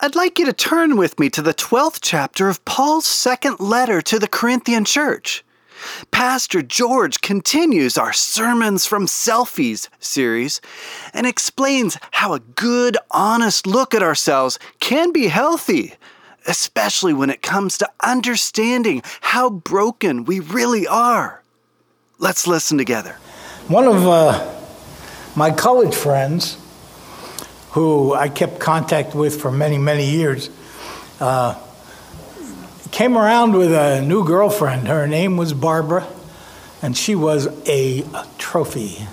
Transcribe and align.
I'd 0.00 0.14
like 0.14 0.38
you 0.38 0.46
to 0.46 0.52
turn 0.52 0.96
with 0.96 1.18
me 1.18 1.28
to 1.30 1.42
the 1.42 1.52
12th 1.52 1.98
chapter 2.00 2.48
of 2.48 2.64
Paul's 2.64 3.04
second 3.04 3.58
letter 3.58 4.00
to 4.02 4.20
the 4.20 4.28
Corinthian 4.28 4.84
church. 4.84 5.44
Pastor 6.12 6.62
George 6.62 7.20
continues 7.20 7.98
our 7.98 8.12
Sermons 8.12 8.86
from 8.86 9.06
Selfies 9.06 9.88
series 9.98 10.60
and 11.12 11.26
explains 11.26 11.98
how 12.12 12.32
a 12.32 12.38
good, 12.38 12.96
honest 13.10 13.66
look 13.66 13.92
at 13.92 14.02
ourselves 14.04 14.60
can 14.78 15.10
be 15.10 15.26
healthy, 15.26 15.94
especially 16.46 17.12
when 17.12 17.28
it 17.28 17.42
comes 17.42 17.76
to 17.78 17.90
understanding 18.00 19.02
how 19.20 19.50
broken 19.50 20.24
we 20.24 20.38
really 20.38 20.86
are. 20.86 21.42
Let's 22.20 22.46
listen 22.46 22.78
together. 22.78 23.14
One 23.66 23.88
of 23.88 24.06
uh, 24.06 24.60
my 25.34 25.50
college 25.50 25.96
friends 25.96 26.56
who 27.78 28.12
I 28.12 28.28
kept 28.28 28.58
contact 28.58 29.14
with 29.14 29.40
for 29.40 29.52
many, 29.52 29.78
many 29.78 30.10
years, 30.10 30.50
uh, 31.20 31.54
came 32.90 33.16
around 33.16 33.52
with 33.52 33.72
a 33.72 34.02
new 34.02 34.24
girlfriend. 34.24 34.88
Her 34.88 35.06
name 35.06 35.36
was 35.36 35.52
Barbara, 35.52 36.04
and 36.82 36.96
she 36.96 37.14
was 37.14 37.46
a, 37.68 38.00
a 38.00 38.26
trophy. 38.36 39.06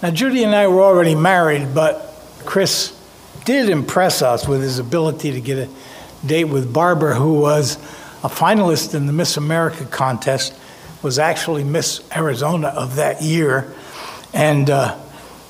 Now, 0.00 0.12
Judy 0.12 0.44
and 0.44 0.54
I 0.54 0.68
were 0.68 0.80
already 0.80 1.16
married, 1.16 1.74
but 1.74 2.14
Chris 2.44 2.96
did 3.44 3.68
impress 3.68 4.22
us 4.22 4.46
with 4.46 4.62
his 4.62 4.78
ability 4.78 5.32
to 5.32 5.40
get 5.40 5.58
a 5.58 5.68
date 6.24 6.44
with 6.44 6.72
Barbara, 6.72 7.16
who 7.16 7.40
was 7.40 7.78
a 8.22 8.28
finalist 8.28 8.94
in 8.94 9.06
the 9.06 9.12
Miss 9.12 9.36
America 9.36 9.84
contest, 9.84 10.54
was 11.02 11.18
actually 11.18 11.64
Miss 11.64 12.00
Arizona 12.14 12.68
of 12.68 12.94
that 12.94 13.22
year. 13.22 13.74
And 14.32 14.70
uh, 14.70 14.96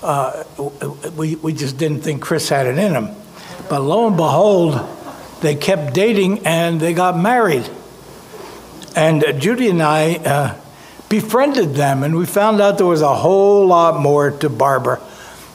uh, 0.03 0.45
we, 1.17 1.37
we 1.37 1.53
just 1.53 1.77
didn't 1.77 2.03
think 2.03 2.23
Chris 2.23 2.49
had 2.49 2.67
it 2.67 2.79
in 2.79 2.95
him. 2.95 3.15
But 3.69 3.81
lo 3.81 4.07
and 4.07 4.17
behold, 4.17 4.79
they 5.41 5.55
kept 5.55 5.95
dating 5.95 6.47
and 6.47 6.81
they 6.81 6.95
got 6.95 7.19
married. 7.19 7.69
And 8.97 9.25
uh, 9.25 9.33
Judy 9.33 9.69
and 9.69 9.83
I 9.83 10.15
uh, 10.17 10.61
befriended 11.09 11.75
them, 11.75 12.03
and 12.03 12.17
we 12.17 12.27
found 12.27 12.61
out 12.61 12.79
there 12.79 12.87
was 12.87 13.03
a 13.03 13.15
whole 13.15 13.67
lot 13.67 14.01
more 14.01 14.31
to 14.31 14.49
Barbara 14.49 15.01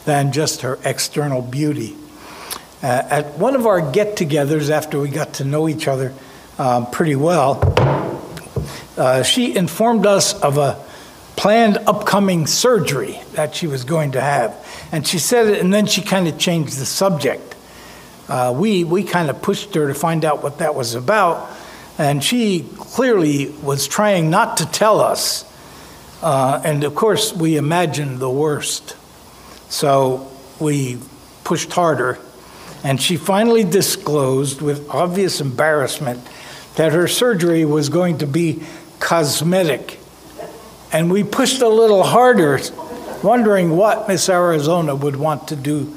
than 0.06 0.32
just 0.32 0.62
her 0.62 0.80
external 0.84 1.42
beauty. 1.42 1.96
Uh, 2.82 3.02
at 3.10 3.38
one 3.38 3.56
of 3.56 3.66
our 3.66 3.92
get 3.92 4.18
togethers, 4.18 4.70
after 4.70 5.00
we 5.00 5.10
got 5.10 5.36
to 5.36 5.46
know 5.46 5.70
each 5.70 5.88
other 5.88 6.14
um, 6.58 6.90
pretty 6.92 7.16
well, 7.16 7.74
uh, 8.98 9.24
she 9.24 9.56
informed 9.56 10.06
us 10.06 10.40
of 10.42 10.58
a 10.58 10.84
planned 11.36 11.78
upcoming 11.88 12.48
surgery 12.48 13.20
that 13.34 13.56
she 13.56 13.68
was 13.68 13.84
going 13.84 14.12
to 14.14 14.22
have. 14.22 14.56
And 14.92 15.06
she 15.06 15.20
said 15.20 15.48
it, 15.48 15.60
and 15.60 15.74
then 15.74 15.86
she 15.86 16.02
kind 16.02 16.28
of 16.28 16.38
changed 16.38 16.78
the 16.78 16.86
subject. 16.86 17.56
Uh, 18.30 18.54
we 18.56 18.84
we 18.84 19.04
kind 19.04 19.30
of 19.30 19.42
pushed 19.42 19.76
her 19.76 19.88
to 19.88 19.94
find 19.94 20.24
out 20.24 20.44
what 20.44 20.60
that 20.60 20.76
was 20.76 20.96
about, 20.96 21.50
and 21.98 22.24
she 22.24 22.66
clearly 22.78 23.50
was 23.62 23.88
trying 23.88 24.30
not 24.30 24.58
to 24.58 24.66
tell 24.66 25.00
us. 25.02 25.50
Uh, 26.22 26.62
and 26.64 26.84
of 26.84 26.96
course, 26.96 27.34
we 27.34 27.58
imagined 27.58 28.20
the 28.20 28.30
worst. 28.30 28.96
So 29.70 30.32
we 30.60 31.00
pushed 31.44 31.74
harder, 31.74 32.18
and 32.84 33.02
she 33.02 33.18
finally 33.18 33.66
disclosed 33.66 34.62
with 34.62 34.90
obvious 34.90 35.42
embarrassment 35.42 36.22
that 36.76 36.94
her 36.94 37.08
surgery 37.08 37.66
was 37.66 37.90
going 37.90 38.20
to 38.20 38.28
be 38.28 38.64
cosmetic 39.00 40.00
and 40.94 41.12
we 41.12 41.24
pushed 41.24 41.62
a 41.62 41.68
little 41.68 42.04
harder, 42.04 42.60
wondering 43.24 43.76
what 43.76 44.08
Miss 44.08 44.30
Arizona 44.30 44.96
would 44.96 45.16
want 45.16 45.48
to 45.48 45.56
do 45.56 45.94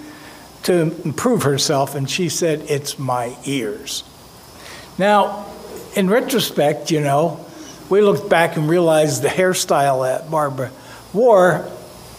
to 0.63 0.75
improve 1.05 1.43
herself. 1.43 1.95
And 1.95 2.09
she 2.09 2.31
said, 2.31 2.65
It's 2.69 2.99
my 2.99 3.37
ears. 3.45 4.03
Now, 4.99 5.47
in 5.95 6.09
retrospect, 6.09 6.91
you 6.91 7.03
know, 7.03 7.45
we 7.91 8.01
looked 8.01 8.31
back 8.31 8.57
and 8.57 8.69
realized 8.69 9.23
the 9.23 9.29
hairstyle 9.29 10.05
that 10.05 10.31
Barbara 10.31 10.73
wore, 11.13 11.71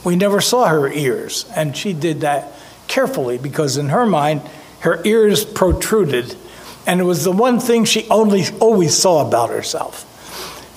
we 0.05 0.15
never 0.15 0.39
saw 0.39 0.67
her 0.67 0.87
ears. 0.87 1.45
And 1.55 1.75
she 1.75 1.93
did 1.93 2.21
that 2.21 2.53
carefully 2.87 3.39
because, 3.39 3.77
in 3.77 3.89
her 3.89 4.05
mind, 4.05 4.41
her 4.81 5.01
ears 5.03 5.43
protruded. 5.43 6.35
And 6.85 7.01
it 7.01 7.03
was 7.03 7.23
the 7.23 7.31
one 7.31 7.59
thing 7.59 7.85
she 7.85 8.07
only 8.09 8.43
always 8.59 8.95
saw 8.95 9.27
about 9.27 9.49
herself 9.49 10.06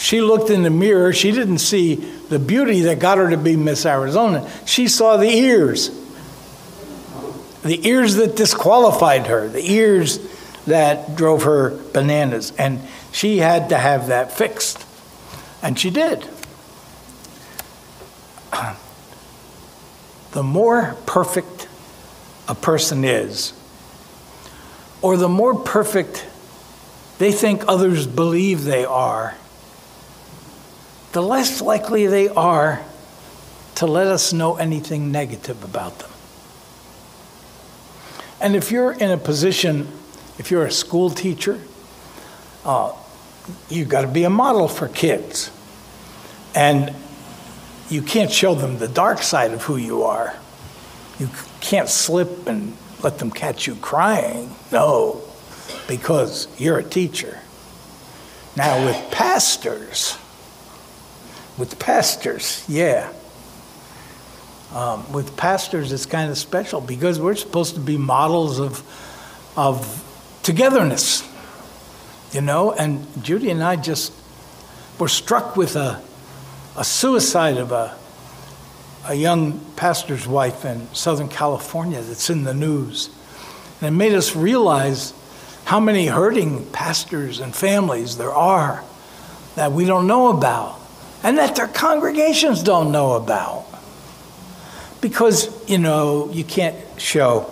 she 0.01 0.23
looked 0.23 0.49
in 0.49 0.63
the 0.63 0.71
mirror, 0.71 1.13
she 1.13 1.31
didn't 1.31 1.59
see 1.59 1.97
the 1.97 2.39
beauty 2.39 2.81
that 2.83 2.99
got 2.99 3.19
her 3.19 3.29
to 3.29 3.37
be 3.37 3.55
Miss 3.55 3.85
Arizona. 3.85 4.51
She 4.65 4.89
saw 4.89 5.19
the 5.19 5.29
ears. 5.29 5.91
The 7.63 7.87
ears 7.87 8.15
that 8.15 8.35
disqualified 8.35 9.27
her, 9.27 9.47
the 9.47 9.73
ears 9.73 10.19
that 10.67 11.17
drove 11.17 11.43
her 11.43 11.79
bananas. 11.93 12.55
And 12.59 12.81
she 13.13 13.39
had 13.39 13.69
to 13.69 13.77
have 13.77 14.07
that 14.07 14.33
fixed. 14.33 14.87
And 15.63 15.79
she 15.79 15.91
did. 15.91 16.27
The 20.33 20.43
more 20.43 20.97
perfect 21.05 21.69
a 22.49 22.55
person 22.55 23.05
is, 23.05 23.53
or 25.03 25.19
the 25.19 25.29
more 25.29 25.55
perfect 25.59 26.27
they 27.19 27.33
think 27.33 27.65
others 27.69 28.07
believe 28.07 28.65
they 28.65 28.87
are, 28.87 29.35
the 31.13 31.23
less 31.23 31.61
likely 31.61 32.07
they 32.07 32.29
are 32.29 32.83
to 33.77 33.87
let 33.87 34.07
us 34.07 34.33
know 34.33 34.57
anything 34.57 35.11
negative 35.11 35.65
about 35.65 35.99
them. 35.99 36.11
And 38.41 38.57
if 38.57 38.71
you're 38.71 38.93
in 38.93 39.11
a 39.11 39.17
position, 39.17 39.89
if 40.39 40.51
you're 40.51 40.65
a 40.65 40.73
school 40.73 41.11
teacher, 41.11 41.61
uh, 42.65 42.93
you've 43.69 43.89
got 43.89 44.03
to 44.03 44.09
be 44.09 44.25
a 44.25 44.31
model 44.31 44.69
for 44.69 44.89
kids. 44.89 45.51
And 46.55 46.95
you 47.89 48.03
can't 48.03 48.31
show 48.31 48.55
them 48.55 48.79
the 48.79 48.89
dark 48.89 49.23
side 49.23 49.53
of 49.53 49.63
who 49.63 49.77
you 49.77 50.05
are. 50.05 50.35
You 51.19 51.29
can't 51.61 51.89
slip 51.89 52.47
and 52.47 52.77
let 53.03 53.19
them 53.19 53.31
catch 53.31 53.67
you 53.67 53.75
crying. 53.77 54.55
No, 54.73 55.23
because 55.87 56.49
you're 56.59 56.79
a 56.79 56.85
teacher. 56.85 57.41
Now, 58.57 58.85
with 58.85 59.11
pastors, 59.11 60.17
with 61.61 61.79
pastors, 61.79 62.65
yeah. 62.69 63.13
Um, 64.73 65.13
with 65.13 65.37
pastors, 65.37 65.93
it's 65.93 66.07
kind 66.07 66.31
of 66.31 66.39
special 66.39 66.81
because 66.81 67.21
we're 67.21 67.35
supposed 67.35 67.75
to 67.75 67.81
be 67.81 67.99
models 67.99 68.59
of, 68.59 68.83
of 69.59 70.39
togetherness, 70.43 71.29
you 72.33 72.41
know. 72.41 72.73
And 72.73 73.07
Judy 73.23 73.51
and 73.51 73.63
I 73.63 73.77
just 73.77 74.15
were 74.99 75.09
struck 75.09 75.55
with 75.57 75.77
a, 75.77 76.03
a 76.79 76.85
suicide 76.85 77.59
of 77.59 77.73
a, 77.73 77.95
a 79.07 79.15
young 79.15 79.61
pastor's 79.77 80.27
wife 80.27 80.65
in 80.65 80.93
Southern 80.95 81.29
California 81.29 82.01
that's 82.01 82.31
in 82.31 82.45
the 82.45 82.55
news. 82.55 83.11
And 83.83 83.95
it 83.95 83.99
made 83.99 84.15
us 84.15 84.35
realize 84.35 85.13
how 85.65 85.79
many 85.79 86.07
hurting 86.07 86.65
pastors 86.71 87.39
and 87.39 87.55
families 87.55 88.17
there 88.17 88.33
are 88.33 88.83
that 89.57 89.73
we 89.73 89.85
don't 89.85 90.07
know 90.07 90.31
about 90.31 90.80
and 91.23 91.39
that 91.39 91.57
their 91.57 91.69
congregations 91.69 92.63
don't 92.63 92.93
know 92.93 93.13
about. 93.15 93.67
Because, 95.01 95.69
you 95.69 95.79
know, 95.79 96.31
you 96.31 96.45
can't 96.45 96.77
show 96.99 97.51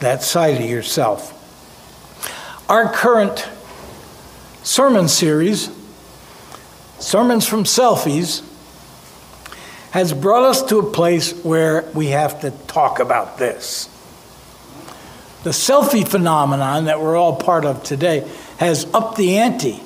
that 0.00 0.22
side 0.22 0.60
of 0.60 0.68
yourself. 0.68 1.38
Our 2.68 2.92
current 2.92 3.48
sermon 4.62 5.08
series, 5.08 5.70
Sermons 6.98 7.46
from 7.46 7.64
Selfies, 7.64 8.42
has 9.90 10.12
brought 10.12 10.44
us 10.44 10.62
to 10.64 10.78
a 10.78 10.90
place 10.90 11.32
where 11.44 11.82
we 11.94 12.08
have 12.08 12.40
to 12.40 12.50
talk 12.66 12.98
about 12.98 13.38
this. 13.38 13.88
The 15.42 15.50
selfie 15.50 16.06
phenomenon 16.06 16.84
that 16.84 17.00
we're 17.00 17.16
all 17.16 17.36
part 17.36 17.64
of 17.64 17.82
today 17.82 18.28
has 18.58 18.86
upped 18.94 19.16
the 19.16 19.38
ante 19.38 19.82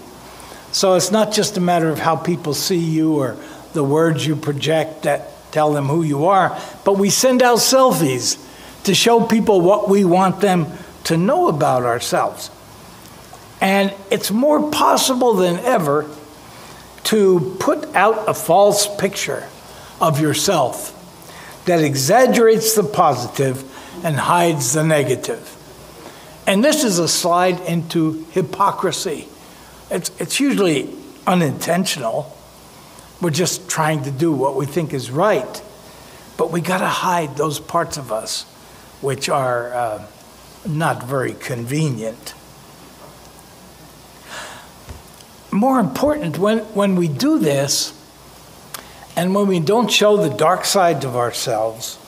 so 0.73 0.95
it's 0.95 1.11
not 1.11 1.33
just 1.33 1.57
a 1.57 1.61
matter 1.61 1.89
of 1.89 1.99
how 1.99 2.17
people 2.17 2.55
see 2.55 2.79
you 2.79 3.15
or 3.15 3.37
the 3.73 3.85
words 3.85 4.27
you 4.27 4.37
project 4.37 5.03
that 5.03 5.31
tell 5.53 5.73
them 5.73 5.87
who 5.87 6.03
you 6.03 6.27
are, 6.27 6.61
but 6.85 6.99
we 6.99 7.11
send 7.11 7.43
out 7.43 7.59
selfies 7.59 8.43
to 8.85 8.95
show 8.95 9.25
people 9.25 9.61
what 9.61 9.89
we 9.89 10.05
want 10.05 10.41
them 10.41 10.67
to 11.05 11.17
know 11.17 11.49
about 11.49 11.85
ourselves. 11.85 12.51
And 13.61 13.95
it's 14.11 14.31
more 14.31 14.71
possible 14.71 15.35
than 15.35 15.59
ever 15.61 16.09
to 17.05 17.57
put 17.61 17.95
out 17.95 18.29
a 18.29 18.35
false 18.35 18.95
picture 18.97 19.49
of 20.01 20.21
yourself 20.21 20.93
that 21.65 21.81
exaggerates 21.81 22.75
the 22.75 22.83
positive 22.83 23.65
and 24.05 24.17
hides 24.17 24.73
the 24.73 24.85
negative. 24.85 25.53
And 26.47 26.65
this 26.65 26.85
is 26.85 26.99
a 26.99 27.09
slide 27.09 27.61
into 27.61 28.25
hypocrisy. 28.33 29.29
It's, 29.91 30.11
it's 30.21 30.41
usually 30.41 30.95
unintentional. 31.27 32.37
We're 33.21 33.31
just 33.31 33.69
trying 33.69 34.05
to 34.05 34.11
do 34.11 34.33
what 34.33 34.57
we 34.57 34.67
think 34.67 34.93
is 34.93 35.11
right. 35.11 35.63
But 36.37 36.51
we 36.51 36.61
got 36.61 36.79
to 36.79 36.87
hide 36.87 37.37
those 37.37 37.61
parts 37.61 37.97
of 37.97 38.13
us 38.13 38.45
which 39.01 39.29
are 39.29 39.73
uh, 39.75 40.07
not 40.67 41.03
very 41.03 41.33
convenient. 41.35 42.35
More 45.51 45.79
important, 45.79 46.39
when, 46.39 46.59
when 46.75 46.97
we 46.97 47.09
do 47.09 47.39
this, 47.39 47.93
and 49.17 49.35
when 49.35 49.47
we 49.47 49.61
don't 49.61 49.91
show 49.91 50.17
the 50.17 50.35
dark 50.35 50.65
sides 50.65 51.05
of 51.05 51.17
ourselves, 51.17 51.99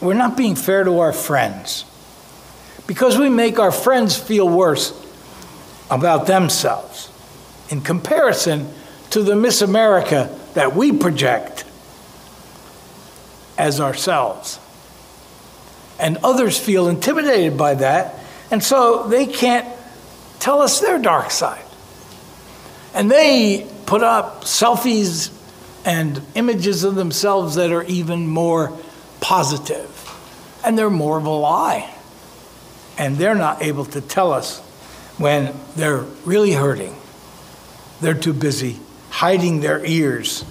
we're 0.00 0.14
not 0.14 0.36
being 0.36 0.54
fair 0.54 0.84
to 0.84 0.98
our 1.00 1.12
friends. 1.12 1.84
Because 2.86 3.18
we 3.18 3.28
make 3.28 3.58
our 3.58 3.72
friends 3.72 4.16
feel 4.16 4.48
worse 4.48 4.92
about 5.90 6.26
themselves 6.26 7.10
in 7.68 7.80
comparison 7.80 8.72
to 9.10 9.22
the 9.22 9.36
Miss 9.36 9.62
America 9.62 10.36
that 10.54 10.74
we 10.74 10.92
project 10.92 11.64
as 13.58 13.80
ourselves. 13.80 14.58
And 15.98 16.18
others 16.18 16.58
feel 16.58 16.88
intimidated 16.88 17.56
by 17.56 17.74
that, 17.74 18.14
and 18.50 18.62
so 18.62 19.08
they 19.08 19.26
can't 19.26 19.66
tell 20.38 20.60
us 20.60 20.80
their 20.80 20.98
dark 20.98 21.30
side. 21.30 21.64
And 22.94 23.10
they 23.10 23.66
put 23.86 24.02
up 24.02 24.44
selfies 24.44 25.32
and 25.84 26.20
images 26.34 26.84
of 26.84 26.96
themselves 26.96 27.54
that 27.54 27.72
are 27.72 27.84
even 27.84 28.26
more. 28.26 28.76
And 30.64 30.78
they're 30.78 30.90
more 30.90 31.18
of 31.18 31.26
a 31.26 31.30
lie. 31.30 31.92
And 32.98 33.16
they're 33.16 33.34
not 33.34 33.62
able 33.62 33.84
to 33.86 34.00
tell 34.00 34.32
us 34.32 34.60
when 35.18 35.54
they're 35.76 36.04
really 36.24 36.52
hurting. 36.52 36.94
They're 38.00 38.14
too 38.14 38.34
busy 38.34 38.78
hiding 39.10 39.60
their 39.60 39.84
ears 39.84 40.44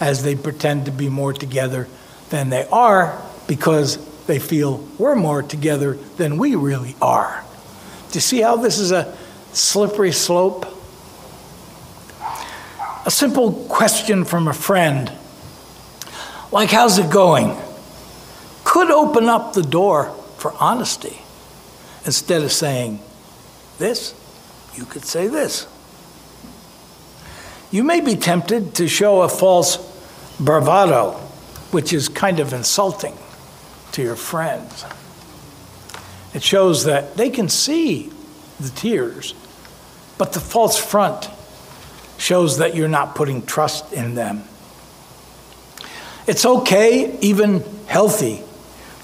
as 0.00 0.24
they 0.24 0.34
pretend 0.34 0.86
to 0.86 0.90
be 0.90 1.08
more 1.08 1.32
together 1.32 1.88
than 2.30 2.50
they 2.50 2.66
are 2.72 3.22
because 3.46 3.98
they 4.26 4.38
feel 4.38 4.78
we're 4.98 5.14
more 5.14 5.42
together 5.42 5.94
than 6.16 6.36
we 6.36 6.54
really 6.56 6.96
are. 7.00 7.44
Do 8.10 8.16
you 8.16 8.20
see 8.20 8.40
how 8.40 8.56
this 8.56 8.78
is 8.78 8.90
a 8.90 9.16
slippery 9.52 10.12
slope? 10.12 10.66
A 13.06 13.10
simple 13.10 13.52
question 13.68 14.24
from 14.24 14.48
a 14.48 14.54
friend, 14.54 15.12
like, 16.50 16.70
how's 16.70 16.98
it 16.98 17.10
going? 17.10 17.56
Could 18.64 18.90
open 18.90 19.28
up 19.28 19.52
the 19.52 19.62
door 19.62 20.06
for 20.38 20.54
honesty. 20.58 21.20
Instead 22.06 22.42
of 22.42 22.52
saying 22.52 23.00
this, 23.78 24.14
you 24.74 24.84
could 24.84 25.04
say 25.04 25.26
this. 25.26 25.66
You 27.70 27.82
may 27.82 28.00
be 28.00 28.16
tempted 28.16 28.74
to 28.76 28.88
show 28.88 29.22
a 29.22 29.28
false 29.28 29.78
bravado, 30.38 31.12
which 31.70 31.92
is 31.92 32.08
kind 32.08 32.40
of 32.40 32.52
insulting 32.52 33.16
to 33.92 34.02
your 34.02 34.16
friends. 34.16 34.84
It 36.34 36.42
shows 36.42 36.84
that 36.84 37.16
they 37.16 37.30
can 37.30 37.48
see 37.48 38.12
the 38.60 38.70
tears, 38.70 39.34
but 40.18 40.32
the 40.32 40.40
false 40.40 40.78
front 40.78 41.28
shows 42.18 42.58
that 42.58 42.74
you're 42.74 42.88
not 42.88 43.14
putting 43.14 43.44
trust 43.44 43.92
in 43.92 44.14
them. 44.14 44.44
It's 46.26 46.46
okay, 46.46 47.18
even 47.20 47.64
healthy, 47.86 48.42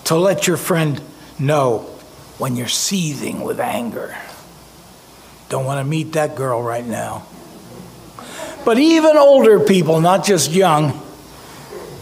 to 0.05 0.17
let 0.17 0.47
your 0.47 0.57
friend 0.57 1.01
know 1.39 1.81
when 2.39 2.57
you're 2.57 2.69
seething 2.69 3.43
with 3.43 3.61
anger. 3.61 4.17
Don't 5.51 5.65
want 5.67 5.85
to 5.85 5.85
meet 5.85 6.13
that 6.13 6.37
girl 6.37 6.63
right 6.63 6.87
now. 6.87 7.27
But 8.65 8.79
even 8.79 9.17
older 9.17 9.59
people, 9.61 10.01
not 10.01 10.25
just 10.25 10.53
young, 10.53 10.93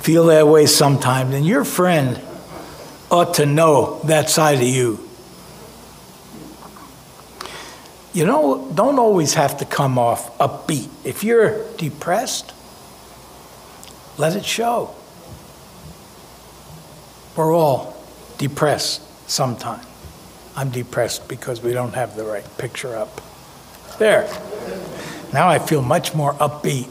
feel 0.03 0.27
that 0.27 0.47
way 0.47 0.67
sometimes. 0.67 1.35
And 1.35 1.47
your 1.47 1.65
friend 1.65 2.21
ought 3.11 3.35
to 3.35 3.47
know 3.47 4.01
that 4.05 4.29
side 4.29 4.59
of 4.59 4.69
you. 4.69 5.01
You 8.13 8.27
know, 8.27 8.71
don't 8.75 8.99
always 8.99 9.35
have 9.35 9.59
to 9.59 9.65
come 9.65 9.99
off 9.99 10.37
upbeat. 10.39 10.89
If 11.05 11.25
you're 11.25 11.65
depressed, 11.77 12.53
let 14.19 14.37
it 14.37 14.45
show. 14.45 14.95
We're 17.35 17.55
all 17.55 17.97
depressed 18.37 19.01
sometime. 19.31 19.87
I'm 20.55 20.69
depressed 20.69 21.29
because 21.29 21.63
we 21.63 21.73
don't 21.73 21.95
have 21.95 22.15
the 22.15 22.25
right 22.25 22.45
picture 22.59 22.95
up. 22.95 23.23
There. 23.99 24.29
Now 25.33 25.49
I 25.49 25.59
feel 25.59 25.83
much 25.83 26.15
more 26.15 26.35
upbeat. 26.35 26.89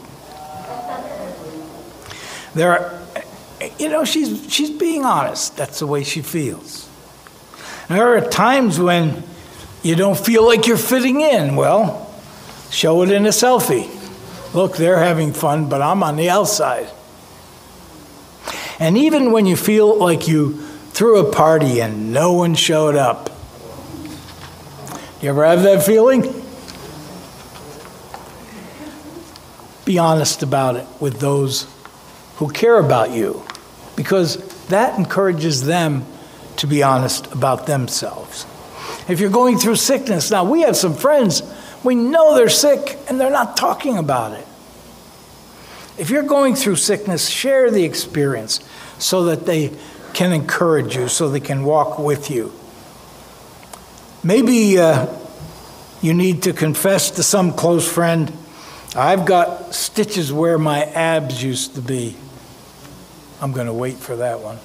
There 2.54 2.72
are, 2.72 3.02
you 3.78 3.88
know, 3.88 4.04
she's, 4.04 4.52
she's 4.52 4.70
being 4.70 5.04
honest. 5.04 5.56
That's 5.56 5.78
the 5.78 5.86
way 5.86 6.04
she 6.04 6.22
feels. 6.22 6.88
There 7.88 8.16
are 8.16 8.20
times 8.20 8.78
when 8.78 9.22
you 9.82 9.94
don't 9.94 10.18
feel 10.18 10.44
like 10.44 10.66
you're 10.66 10.76
fitting 10.76 11.20
in. 11.20 11.56
Well, 11.56 12.12
show 12.70 13.02
it 13.02 13.10
in 13.10 13.26
a 13.26 13.30
selfie. 13.30 13.94
Look, 14.54 14.76
they're 14.76 14.98
having 14.98 15.32
fun, 15.32 15.68
but 15.68 15.82
I'm 15.82 16.02
on 16.02 16.16
the 16.16 16.30
outside. 16.30 16.88
And 18.78 18.96
even 18.96 19.32
when 19.32 19.46
you 19.46 19.56
feel 19.56 19.98
like 19.98 20.28
you 20.28 20.62
threw 20.90 21.26
a 21.26 21.32
party 21.32 21.80
and 21.80 22.12
no 22.12 22.32
one 22.32 22.54
showed 22.54 22.94
up, 22.94 23.30
you 25.20 25.30
ever 25.30 25.44
have 25.44 25.62
that 25.64 25.84
feeling? 25.84 26.22
Be 29.88 29.98
honest 29.98 30.42
about 30.42 30.76
it 30.76 30.86
with 31.00 31.18
those 31.18 31.66
who 32.36 32.50
care 32.50 32.78
about 32.78 33.10
you 33.10 33.42
because 33.96 34.36
that 34.66 34.98
encourages 34.98 35.64
them 35.64 36.04
to 36.58 36.66
be 36.66 36.82
honest 36.82 37.32
about 37.32 37.66
themselves. 37.66 38.44
If 39.08 39.18
you're 39.18 39.30
going 39.30 39.56
through 39.56 39.76
sickness, 39.76 40.30
now 40.30 40.44
we 40.44 40.60
have 40.60 40.76
some 40.76 40.92
friends, 40.92 41.42
we 41.82 41.94
know 41.94 42.34
they're 42.34 42.50
sick 42.50 42.98
and 43.08 43.18
they're 43.18 43.30
not 43.30 43.56
talking 43.56 43.96
about 43.96 44.38
it. 44.38 44.46
If 45.96 46.10
you're 46.10 46.22
going 46.22 46.54
through 46.54 46.76
sickness, 46.76 47.26
share 47.26 47.70
the 47.70 47.84
experience 47.84 48.60
so 48.98 49.24
that 49.24 49.46
they 49.46 49.74
can 50.12 50.32
encourage 50.32 50.96
you, 50.96 51.08
so 51.08 51.30
they 51.30 51.40
can 51.40 51.64
walk 51.64 51.98
with 51.98 52.30
you. 52.30 52.52
Maybe 54.22 54.78
uh, 54.78 55.06
you 56.02 56.12
need 56.12 56.42
to 56.42 56.52
confess 56.52 57.10
to 57.12 57.22
some 57.22 57.54
close 57.54 57.90
friend, 57.90 58.30
I've 58.96 59.26
got 59.26 59.74
stitches 59.74 60.32
where 60.32 60.58
my 60.58 60.84
abs 60.84 61.42
used 61.42 61.74
to 61.74 61.82
be. 61.82 62.16
I'm 63.40 63.52
going 63.52 63.66
to 63.66 63.72
wait 63.72 63.96
for 63.96 64.16
that 64.16 64.40
one. 64.40 64.58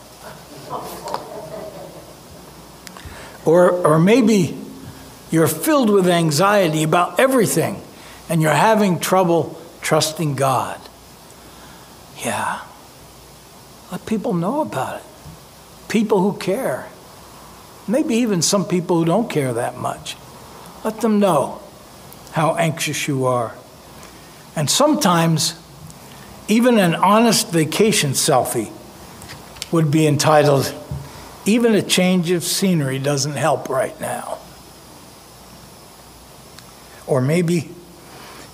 Or, 3.46 3.72
or 3.72 4.00
maybe 4.00 4.58
you're 5.30 5.48
filled 5.48 5.90
with 5.90 6.08
anxiety 6.08 6.84
about 6.84 7.20
everything 7.20 7.82
and 8.30 8.42
you're 8.42 8.52
having 8.52 9.00
trouble 9.00 9.60
trusting 9.82 10.36
God. 10.36 10.80
Yeah. 12.24 12.62
Let 13.92 14.06
people 14.06 14.34
know 14.34 14.62
about 14.62 15.02
it. 15.02 15.06
People 15.90 16.22
who 16.22 16.38
care. 16.40 16.88
Maybe 17.88 18.16
even 18.16 18.42
some 18.42 18.66
people 18.66 18.98
who 19.00 19.06
don't 19.06 19.30
care 19.30 19.54
that 19.54 19.78
much. 19.78 20.16
Let 20.86 21.02
them 21.02 21.20
know 21.20 21.62
how 22.32 22.56
anxious 22.56 23.08
you 23.08 23.26
are. 23.26 23.54
And 24.56 24.70
sometimes, 24.70 25.56
even 26.48 26.78
an 26.78 26.96
honest 26.96 27.50
vacation 27.52 28.12
selfie 28.12 28.72
would 29.72 29.90
be 29.90 30.06
entitled, 30.06 30.74
Even 31.46 31.76
a 31.76 31.82
change 31.82 32.32
of 32.32 32.44
scenery 32.44 33.00
doesn't 33.00 33.34
help 33.34 33.68
right 33.68 34.00
now. 34.00 34.38
Or 37.06 37.20
maybe 37.20 37.70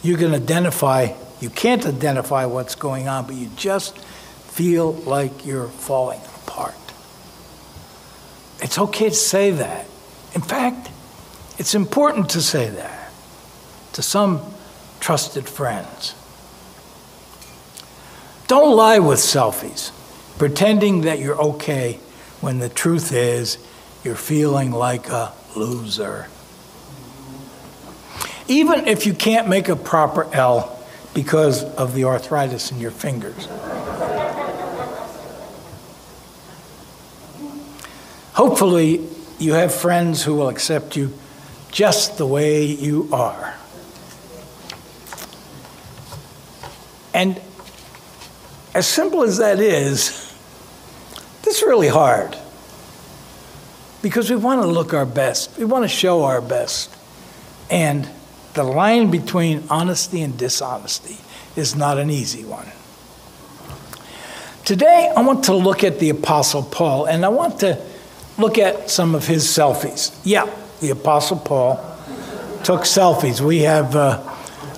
you 0.02 0.18
can 0.18 0.34
identify, 0.34 1.14
you 1.40 1.50
can't 1.50 1.86
identify 1.86 2.46
what's 2.46 2.74
going 2.74 3.08
on, 3.08 3.28
but 3.28 3.36
you 3.36 3.50
just 3.56 3.98
feel 3.98 4.94
like 4.94 5.46
you're 5.46 5.68
falling 5.68 6.20
apart. 6.44 6.74
It's 8.62 8.80
okay 8.80 9.10
to 9.10 9.16
say 9.16 9.52
that. 9.52 9.86
In 10.34 10.42
fact, 10.42 10.90
it's 11.60 11.76
important 11.76 12.30
to 12.32 12.42
say 12.42 12.70
that 12.70 13.12
to 13.94 14.02
some 14.02 14.42
trusted 15.00 15.48
friends. 15.48 16.16
Don't 18.48 18.76
lie 18.76 19.00
with 19.00 19.20
selfies, 19.20 19.92
pretending 20.38 21.02
that 21.02 21.20
you're 21.20 21.40
okay 21.40 22.00
when 22.42 22.60
the 22.60 22.70
truth 22.70 23.12
is 23.12 23.58
you're 24.04 24.16
feeling 24.16 24.72
like 24.72 25.10
a 25.10 25.34
loser. 25.56 26.28
Even 28.48 28.88
if 28.88 29.06
you 29.06 29.14
can't 29.14 29.48
make 29.48 29.70
a 29.70 29.76
proper 29.76 30.28
L 30.34 30.80
because 31.14 31.64
of 31.64 31.94
the 31.94 32.06
arthritis 32.06 32.72
in 32.72 32.80
your 32.80 32.92
fingers. 32.92 33.48
Hopefully, 38.34 39.06
you 39.38 39.54
have 39.54 39.74
friends 39.74 40.24
who 40.24 40.34
will 40.36 40.50
accept 40.50 40.96
you 40.96 41.14
just 41.72 42.18
the 42.18 42.26
way 42.26 42.66
you 42.66 43.10
are. 43.12 43.49
And 47.20 47.42
as 48.74 48.88
simple 48.88 49.24
as 49.24 49.40
that 49.40 49.60
is, 49.60 50.34
it's 51.44 51.62
really 51.64 51.90
hard. 51.90 52.38
because 54.02 54.30
we 54.30 54.36
want 54.36 54.62
to 54.62 54.68
look 54.68 54.94
our 54.94 55.06
best. 55.06 55.58
We 55.58 55.66
want 55.66 55.84
to 55.84 55.90
show 55.90 56.24
our 56.24 56.42
best. 56.42 56.96
And 57.70 58.10
the 58.54 58.64
line 58.64 59.12
between 59.12 59.64
honesty 59.70 60.22
and 60.22 60.38
dishonesty 60.38 61.18
is 61.56 61.76
not 61.76 61.98
an 61.98 62.10
easy 62.10 62.46
one. 62.46 62.68
Today, 64.66 65.12
I 65.16 65.22
want 65.22 65.46
to 65.46 65.54
look 65.54 65.84
at 65.84 66.00
the 66.00 66.10
Apostle 66.10 66.64
Paul, 66.64 67.06
and 67.06 67.26
I 67.26 67.30
want 67.30 67.60
to 67.62 67.82
look 68.38 68.58
at 68.58 68.90
some 68.90 69.16
of 69.16 69.26
his 69.26 69.44
selfies. 69.46 70.18
Yeah, 70.24 70.50
the 70.80 70.92
Apostle 70.92 71.38
Paul 71.38 71.76
took 72.64 72.82
selfies. 72.82 73.42
We 73.42 73.60
have, 73.60 73.96
uh, 73.96 74.22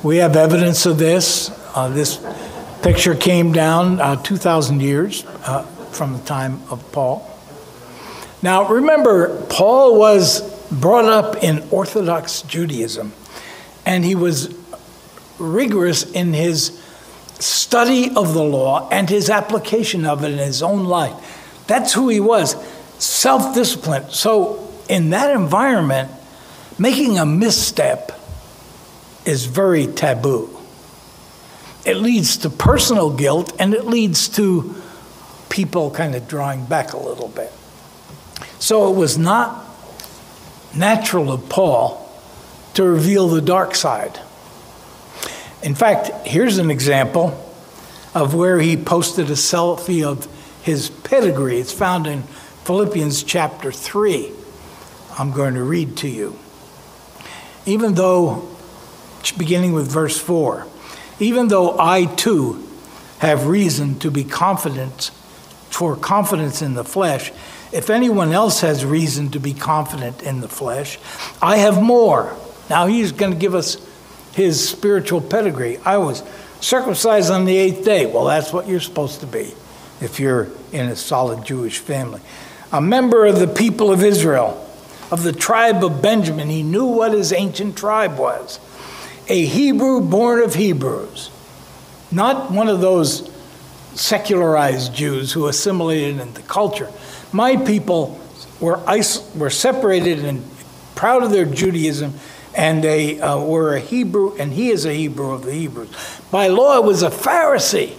we 0.02 0.18
have 0.18 0.36
evidence 0.36 0.86
of 0.86 0.98
this. 0.98 1.50
Uh, 1.74 1.88
this 1.88 2.20
picture 2.82 3.16
came 3.16 3.54
down 3.54 4.02
uh, 4.02 4.22
2,000 4.24 4.82
years 4.82 5.26
uh, 5.46 5.64
from 5.92 6.14
the 6.14 6.24
time 6.24 6.62
of 6.70 6.92
Paul. 6.92 7.28
Now, 8.42 8.68
remember, 8.68 9.42
Paul 9.50 9.98
was 9.98 10.42
brought 10.70 11.06
up 11.06 11.44
in 11.44 11.64
Orthodox 11.72 12.42
Judaism, 12.42 13.14
and 13.86 14.04
he 14.04 14.16
was 14.16 14.54
rigorous 15.40 16.04
in 16.12 16.34
his 16.34 16.82
study 17.40 18.10
of 18.16 18.34
the 18.34 18.44
law 18.44 18.90
and 18.90 19.10
his 19.10 19.30
application 19.30 20.06
of 20.06 20.24
it 20.24 20.32
in 20.32 20.40
his 20.40 20.62
own 20.62 20.86
life. 20.86 21.64
That's 21.68 21.94
who 21.94 22.10
he 22.10 22.20
was 22.20 22.56
self 23.02 23.56
disciplined. 23.56 24.12
So, 24.12 24.68
in 24.90 25.12
that 25.12 25.34
environment, 25.34 26.12
making 26.78 27.18
a 27.18 27.26
misstep 27.26 28.12
is 29.26 29.46
very 29.46 29.88
taboo. 29.88 30.61
It 31.86 31.98
leads 31.98 32.38
to 32.38 32.50
personal 32.50 33.12
guilt 33.12 33.54
and 33.60 33.74
it 33.74 33.86
leads 33.86 34.28
to 34.30 34.76
people 35.50 35.92
kind 35.92 36.16
of 36.16 36.28
drawing 36.28 36.66
back 36.66 36.94
a 36.94 36.98
little 36.98 37.28
bit. 37.28 37.52
So, 38.60 38.92
it 38.94 38.96
was 38.96 39.18
not 39.18 39.66
natural 40.76 41.32
of 41.32 41.50
Paul 41.50 42.08
to 42.76 42.84
reveal 42.84 43.28
the 43.28 43.42
dark 43.42 43.76
side. 43.76 44.20
In 45.64 45.76
fact, 45.76 46.28
here's 46.28 46.58
an 46.58 46.72
example 46.72 47.48
of 48.14 48.34
where 48.34 48.60
he 48.60 48.78
posted 48.78 49.30
a 49.30 49.34
selfie 49.34 50.06
of 50.06 50.28
his 50.64 50.90
pedigree. 50.90 51.60
It's 51.60 51.74
found 51.74 52.08
in 52.08 52.24
Philippians 52.66 53.24
chapter 53.24 53.72
3. 53.72 54.32
I'm 55.18 55.32
going 55.32 55.56
to 55.56 55.64
read 55.64 55.98
to 55.98 56.08
you. 56.08 56.38
Even 57.66 57.94
though, 57.94 58.48
beginning 59.38 59.74
with 59.74 59.92
verse 59.92 60.18
4, 60.18 60.66
even 61.22 61.48
though 61.48 61.80
I 61.80 62.06
too 62.06 62.68
have 63.20 63.46
reason 63.46 64.00
to 64.00 64.10
be 64.10 64.24
confident, 64.24 65.12
for 65.70 65.96
confidence 65.96 66.62
in 66.62 66.74
the 66.74 66.84
flesh, 66.84 67.32
if 67.72 67.90
anyone 67.90 68.34
else 68.34 68.62
has 68.62 68.84
reason 68.84 69.30
to 69.30 69.40
be 69.40 69.54
confident 69.54 70.24
in 70.24 70.42
the 70.42 70.50
flesh, 70.50 70.98
I 71.42 71.58
have 71.58 71.82
more. 71.82 72.36
Now 72.70 72.88
he's 72.88 73.12
going 73.12 73.32
to 73.32 73.38
give 73.38 73.56
us 73.56 73.78
his 74.34 74.68
spiritual 74.68 75.22
pedigree. 75.22 75.78
I 75.86 75.98
was 75.98 76.24
circumcised 76.60 77.30
on 77.30 77.46
the 77.46 77.56
eighth 77.56 77.86
day. 77.86 78.08
Well, 78.08 78.26
that's 78.26 78.52
what 78.52 78.68
you're 78.68 78.80
supposed 78.80 79.20
to 79.22 79.28
be 79.28 79.54
if 80.02 80.20
you're 80.20 80.50
in 80.72 80.88
a 80.88 80.96
solid 80.96 81.46
Jewish 81.46 81.78
family. 81.78 82.22
A 82.72 82.82
member 82.82 83.26
of 83.26 83.40
the 83.40 83.48
people 83.48 83.92
of 83.92 84.04
Israel, 84.04 84.68
of 85.12 85.24
the 85.24 85.34
tribe 85.34 85.84
of 85.84 86.02
Benjamin. 86.02 86.50
He 86.50 86.64
knew 86.64 86.86
what 86.86 87.14
his 87.14 87.32
ancient 87.32 87.78
tribe 87.78 88.18
was. 88.18 88.60
A 89.32 89.46
Hebrew 89.46 90.02
born 90.02 90.42
of 90.44 90.56
Hebrews, 90.56 91.32
not 92.12 92.52
one 92.52 92.68
of 92.68 92.82
those 92.82 93.32
secularized 93.94 94.94
Jews 94.94 95.32
who 95.32 95.48
assimilated 95.48 96.20
into 96.20 96.42
culture. 96.42 96.92
My 97.32 97.56
people 97.56 98.20
were, 98.60 98.82
were 99.36 99.50
separated 99.50 100.26
and 100.26 100.44
proud 100.96 101.24
of 101.24 101.32
their 101.32 101.46
Judaism 101.46 102.14
and 102.54 102.84
they 102.84 103.22
uh, 103.22 103.40
were 103.40 103.76
a 103.76 103.80
Hebrew, 103.80 104.36
and 104.36 104.52
he 104.52 104.72
is 104.72 104.86
a 104.86 104.92
Hebrew 104.92 105.32
of 105.32 105.44
the 105.44 105.54
Hebrews. 105.54 105.90
By 106.30 106.48
law, 106.48 106.78
it 106.80 106.84
was 106.84 107.02
a 107.02 107.10
Pharisee. 107.10 107.96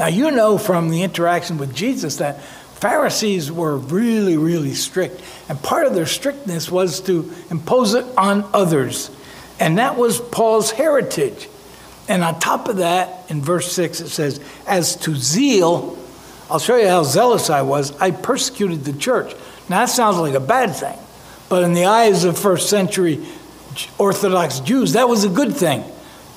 Now, 0.00 0.08
you 0.08 0.32
know 0.32 0.58
from 0.58 0.88
the 0.88 1.04
interaction 1.04 1.58
with 1.58 1.72
Jesus 1.72 2.16
that 2.16 2.42
Pharisees 2.42 3.52
were 3.52 3.76
really, 3.76 4.36
really 4.36 4.74
strict. 4.74 5.22
And 5.48 5.62
part 5.62 5.86
of 5.86 5.94
their 5.94 6.06
strictness 6.06 6.68
was 6.68 7.00
to 7.02 7.32
impose 7.48 7.94
it 7.94 8.04
on 8.16 8.50
others. 8.52 9.08
And 9.62 9.78
that 9.78 9.96
was 9.96 10.20
Paul's 10.20 10.72
heritage. 10.72 11.48
And 12.08 12.24
on 12.24 12.40
top 12.40 12.66
of 12.66 12.78
that, 12.78 13.30
in 13.30 13.40
verse 13.40 13.70
6, 13.70 14.00
it 14.00 14.08
says, 14.08 14.40
As 14.66 14.96
to 14.96 15.14
zeal, 15.14 15.96
I'll 16.50 16.58
show 16.58 16.74
you 16.74 16.88
how 16.88 17.04
zealous 17.04 17.48
I 17.48 17.62
was. 17.62 17.96
I 17.98 18.10
persecuted 18.10 18.84
the 18.84 18.92
church. 18.92 19.32
Now, 19.68 19.78
that 19.78 19.84
sounds 19.84 20.16
like 20.16 20.34
a 20.34 20.40
bad 20.40 20.74
thing. 20.74 20.98
But 21.48 21.62
in 21.62 21.74
the 21.74 21.84
eyes 21.84 22.24
of 22.24 22.36
first 22.36 22.68
century 22.70 23.24
Orthodox 23.98 24.58
Jews, 24.58 24.94
that 24.94 25.08
was 25.08 25.22
a 25.22 25.28
good 25.28 25.54
thing 25.54 25.84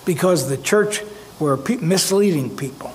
because 0.05 0.47
the 0.47 0.57
church 0.57 1.01
were 1.39 1.57
misleading 1.81 2.55
people. 2.55 2.93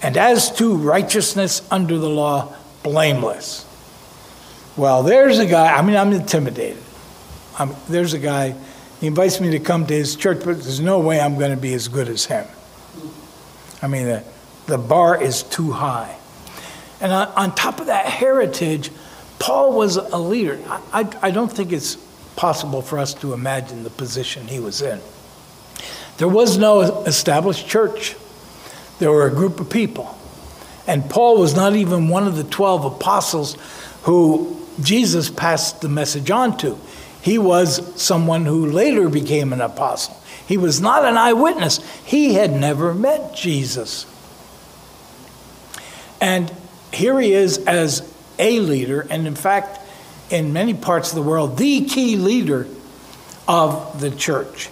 And 0.00 0.16
as 0.16 0.54
to 0.58 0.76
righteousness 0.76 1.60
under 1.72 1.98
the 1.98 2.08
law, 2.08 2.54
blameless. 2.84 3.66
Well, 4.76 5.02
there's 5.02 5.40
a 5.40 5.46
guy, 5.46 5.76
I 5.76 5.82
mean, 5.82 5.96
I'm 5.96 6.12
intimidated. 6.12 6.80
I'm, 7.58 7.74
there's 7.88 8.14
a 8.14 8.18
guy, 8.20 8.54
he 9.02 9.08
invites 9.08 9.40
me 9.40 9.50
to 9.50 9.58
come 9.58 9.84
to 9.88 9.94
his 9.94 10.14
church, 10.14 10.44
but 10.44 10.62
there's 10.62 10.78
no 10.78 11.00
way 11.00 11.20
I'm 11.20 11.36
going 11.36 11.50
to 11.50 11.60
be 11.60 11.74
as 11.74 11.88
good 11.88 12.08
as 12.08 12.24
him. 12.24 12.46
I 13.82 13.88
mean, 13.88 14.06
the, 14.06 14.22
the 14.66 14.78
bar 14.78 15.20
is 15.20 15.42
too 15.42 15.72
high. 15.72 16.16
And 17.00 17.12
on, 17.12 17.26
on 17.30 17.54
top 17.56 17.80
of 17.80 17.86
that 17.86 18.06
heritage, 18.06 18.92
Paul 19.40 19.72
was 19.72 19.96
a 19.96 20.16
leader. 20.16 20.56
I, 20.68 21.00
I, 21.00 21.16
I 21.20 21.30
don't 21.32 21.50
think 21.50 21.72
it's 21.72 21.96
possible 22.36 22.80
for 22.80 23.00
us 23.00 23.12
to 23.14 23.32
imagine 23.32 23.82
the 23.82 23.90
position 23.90 24.46
he 24.46 24.60
was 24.60 24.80
in. 24.80 25.00
There 26.18 26.28
was 26.28 26.56
no 26.56 27.02
established 27.02 27.66
church, 27.66 28.14
there 29.00 29.10
were 29.10 29.26
a 29.26 29.34
group 29.34 29.58
of 29.58 29.68
people. 29.68 30.16
And 30.86 31.10
Paul 31.10 31.40
was 31.40 31.56
not 31.56 31.74
even 31.74 32.06
one 32.06 32.28
of 32.28 32.36
the 32.36 32.44
12 32.44 32.84
apostles 32.84 33.56
who 34.02 34.64
Jesus 34.80 35.28
passed 35.28 35.80
the 35.80 35.88
message 35.88 36.30
on 36.30 36.56
to. 36.58 36.78
He 37.22 37.38
was 37.38 38.00
someone 38.00 38.44
who 38.44 38.66
later 38.66 39.08
became 39.08 39.52
an 39.52 39.60
apostle. 39.60 40.20
He 40.46 40.56
was 40.56 40.80
not 40.80 41.04
an 41.04 41.16
eyewitness. 41.16 41.78
He 42.04 42.34
had 42.34 42.52
never 42.52 42.92
met 42.92 43.34
Jesus. 43.34 44.06
And 46.20 46.52
here 46.92 47.18
he 47.20 47.32
is 47.32 47.58
as 47.58 48.12
a 48.38 48.60
leader, 48.60 49.06
and 49.08 49.26
in 49.26 49.34
fact, 49.34 49.80
in 50.30 50.52
many 50.52 50.74
parts 50.74 51.10
of 51.10 51.16
the 51.16 51.22
world, 51.22 51.58
the 51.58 51.84
key 51.84 52.16
leader 52.16 52.66
of 53.46 54.00
the 54.00 54.10
church. 54.10 54.68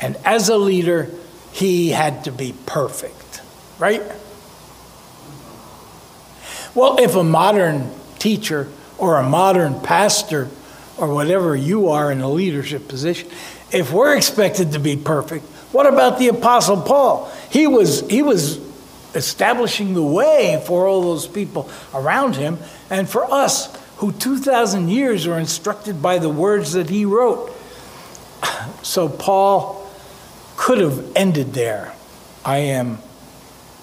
And 0.00 0.16
as 0.24 0.48
a 0.48 0.56
leader, 0.56 1.10
he 1.52 1.90
had 1.90 2.24
to 2.24 2.32
be 2.32 2.54
perfect, 2.66 3.42
right? 3.78 4.02
Well, 6.74 6.98
if 6.98 7.14
a 7.14 7.24
modern 7.24 7.90
teacher 8.18 8.68
or 8.98 9.18
a 9.18 9.28
modern 9.28 9.80
pastor 9.80 10.48
or 10.96 11.12
whatever 11.12 11.56
you 11.56 11.88
are 11.88 12.10
in 12.12 12.20
a 12.20 12.30
leadership 12.30 12.88
position, 12.88 13.28
if 13.72 13.92
we're 13.92 14.16
expected 14.16 14.72
to 14.72 14.78
be 14.78 14.96
perfect, 14.96 15.44
what 15.72 15.86
about 15.86 16.18
the 16.18 16.28
apostle 16.28 16.80
Paul? 16.80 17.30
He 17.50 17.66
was 17.66 18.08
he 18.08 18.22
was 18.22 18.60
establishing 19.14 19.94
the 19.94 20.02
way 20.02 20.62
for 20.66 20.86
all 20.86 21.02
those 21.02 21.26
people 21.26 21.70
around 21.92 22.36
him 22.36 22.58
and 22.90 23.08
for 23.08 23.24
us 23.32 23.74
who 23.96 24.12
2,000 24.12 24.88
years 24.88 25.26
are 25.26 25.38
instructed 25.38 26.02
by 26.02 26.18
the 26.18 26.28
words 26.28 26.72
that 26.72 26.90
he 26.90 27.04
wrote. 27.04 27.50
So 28.82 29.08
Paul 29.08 29.90
could 30.56 30.78
have 30.78 31.16
ended 31.16 31.54
there. 31.54 31.94
I 32.44 32.58
am 32.58 32.98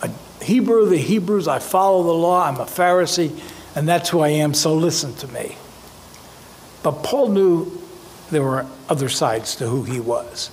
a 0.01 0.09
Hebrew 0.43 0.83
of 0.83 0.89
the 0.89 0.97
Hebrews, 0.97 1.47
I 1.47 1.59
follow 1.59 2.03
the 2.03 2.13
law, 2.13 2.45
I'm 2.45 2.57
a 2.57 2.65
Pharisee, 2.65 3.31
and 3.75 3.87
that's 3.87 4.09
who 4.09 4.19
I 4.19 4.29
am, 4.29 4.53
so 4.53 4.75
listen 4.75 5.15
to 5.15 5.27
me. 5.29 5.55
But 6.83 7.03
Paul 7.03 7.29
knew 7.29 7.81
there 8.31 8.43
were 8.43 8.65
other 8.89 9.09
sides 9.09 9.55
to 9.57 9.67
who 9.67 9.83
he 9.83 9.99
was. 9.99 10.49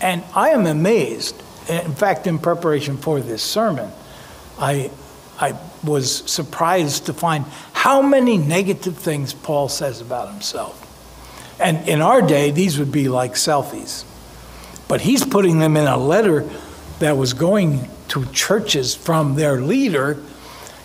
And 0.00 0.24
I 0.34 0.50
am 0.50 0.66
amazed. 0.66 1.36
In 1.68 1.94
fact, 1.94 2.26
in 2.26 2.38
preparation 2.38 2.96
for 2.96 3.20
this 3.20 3.42
sermon, 3.42 3.90
I, 4.58 4.90
I 5.38 5.58
was 5.84 6.30
surprised 6.30 7.06
to 7.06 7.12
find 7.12 7.44
how 7.72 8.02
many 8.02 8.38
negative 8.38 8.96
things 8.96 9.32
Paul 9.32 9.68
says 9.68 10.00
about 10.00 10.30
himself. 10.30 10.76
And 11.60 11.86
in 11.88 12.00
our 12.00 12.22
day, 12.22 12.50
these 12.50 12.78
would 12.78 12.90
be 12.90 13.08
like 13.08 13.34
selfies. 13.34 14.04
But 14.88 15.02
he's 15.02 15.24
putting 15.24 15.58
them 15.58 15.76
in 15.76 15.86
a 15.86 15.96
letter 15.96 16.48
that 16.98 17.16
was 17.16 17.32
going 17.32 17.88
to 18.08 18.24
churches 18.26 18.94
from 18.94 19.34
their 19.34 19.60
leader. 19.60 20.22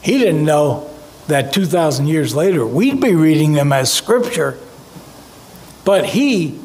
He 0.01 0.18
didn't 0.18 0.46
know 0.46 0.89
that 1.27 1.54
2,000 1.54 2.08
years 2.08 2.36
later 2.36 2.65
we'd 2.68 3.01
be 3.01 3.15
reading 3.15 3.54
them 3.54 3.74
as 3.74 3.92
scripture. 3.92 4.58
But 5.86 6.08
he, 6.08 6.60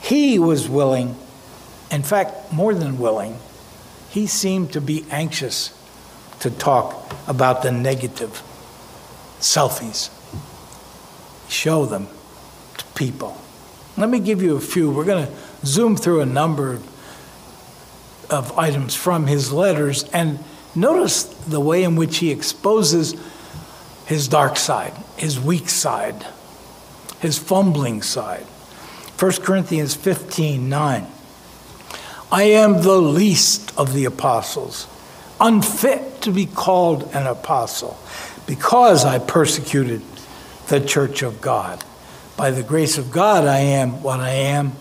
he 0.00 0.38
was 0.38 0.68
willing, 0.68 1.14
in 1.90 2.02
fact, 2.02 2.52
more 2.52 2.74
than 2.74 2.98
willing, 2.98 3.38
he 4.10 4.26
seemed 4.26 4.72
to 4.72 4.80
be 4.80 5.04
anxious 5.10 5.78
to 6.40 6.50
talk 6.50 7.12
about 7.28 7.62
the 7.62 7.70
negative 7.70 8.42
selfies. 9.38 10.10
Show 11.48 11.84
them 11.86 12.08
to 12.78 12.84
people. 12.94 13.40
Let 13.96 14.08
me 14.08 14.20
give 14.20 14.42
you 14.42 14.56
a 14.56 14.60
few. 14.60 14.90
We're 14.90 15.04
going 15.04 15.26
to 15.26 15.32
zoom 15.64 15.96
through 15.96 16.22
a 16.22 16.26
number 16.26 16.80
of 18.30 18.58
items 18.58 18.94
from 18.94 19.26
his 19.26 19.52
letters 19.52 20.04
and 20.12 20.38
notice 20.74 21.24
the 21.24 21.60
way 21.60 21.84
in 21.84 21.96
which 21.96 22.18
he 22.18 22.30
exposes 22.30 23.14
his 24.06 24.28
dark 24.28 24.56
side, 24.56 24.92
his 25.16 25.38
weak 25.38 25.68
side, 25.68 26.26
his 27.20 27.38
fumbling 27.38 28.02
side. 28.02 28.46
1 29.18 29.32
Corinthians 29.42 29.94
15 29.94 30.68
9. 30.68 31.06
I 32.30 32.42
am 32.42 32.82
the 32.82 32.96
least 32.96 33.72
of 33.78 33.92
the 33.92 34.04
apostles, 34.04 34.86
unfit 35.40 36.22
to 36.22 36.32
be 36.32 36.46
called 36.46 37.04
an 37.14 37.26
apostle, 37.26 37.98
because 38.46 39.04
I 39.04 39.18
persecuted 39.18 40.02
the 40.68 40.80
church 40.80 41.22
of 41.22 41.40
God. 41.40 41.84
By 42.36 42.50
the 42.50 42.62
grace 42.62 42.98
of 42.98 43.12
God, 43.12 43.46
I 43.46 43.60
am 43.60 44.02
what 44.02 44.20
I 44.20 44.30
am, 44.30 44.72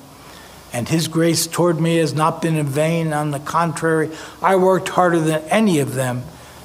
and 0.74 0.90
his 0.90 1.08
grace 1.08 1.48
toward 1.48 1.80
me 1.80 1.98
has 1.98 2.14
not 2.14 2.42
been 2.42 2.56
in 2.56 2.66
vain. 2.66 3.14
On 3.14 3.32
the 3.32 3.40
contrary, 3.40 4.10
I 4.42 4.56
worked 4.58 4.90
harder 4.90 5.20
than 5.20 5.42
any 5.44 5.80
of 5.80 5.94
them, 5.94 6.24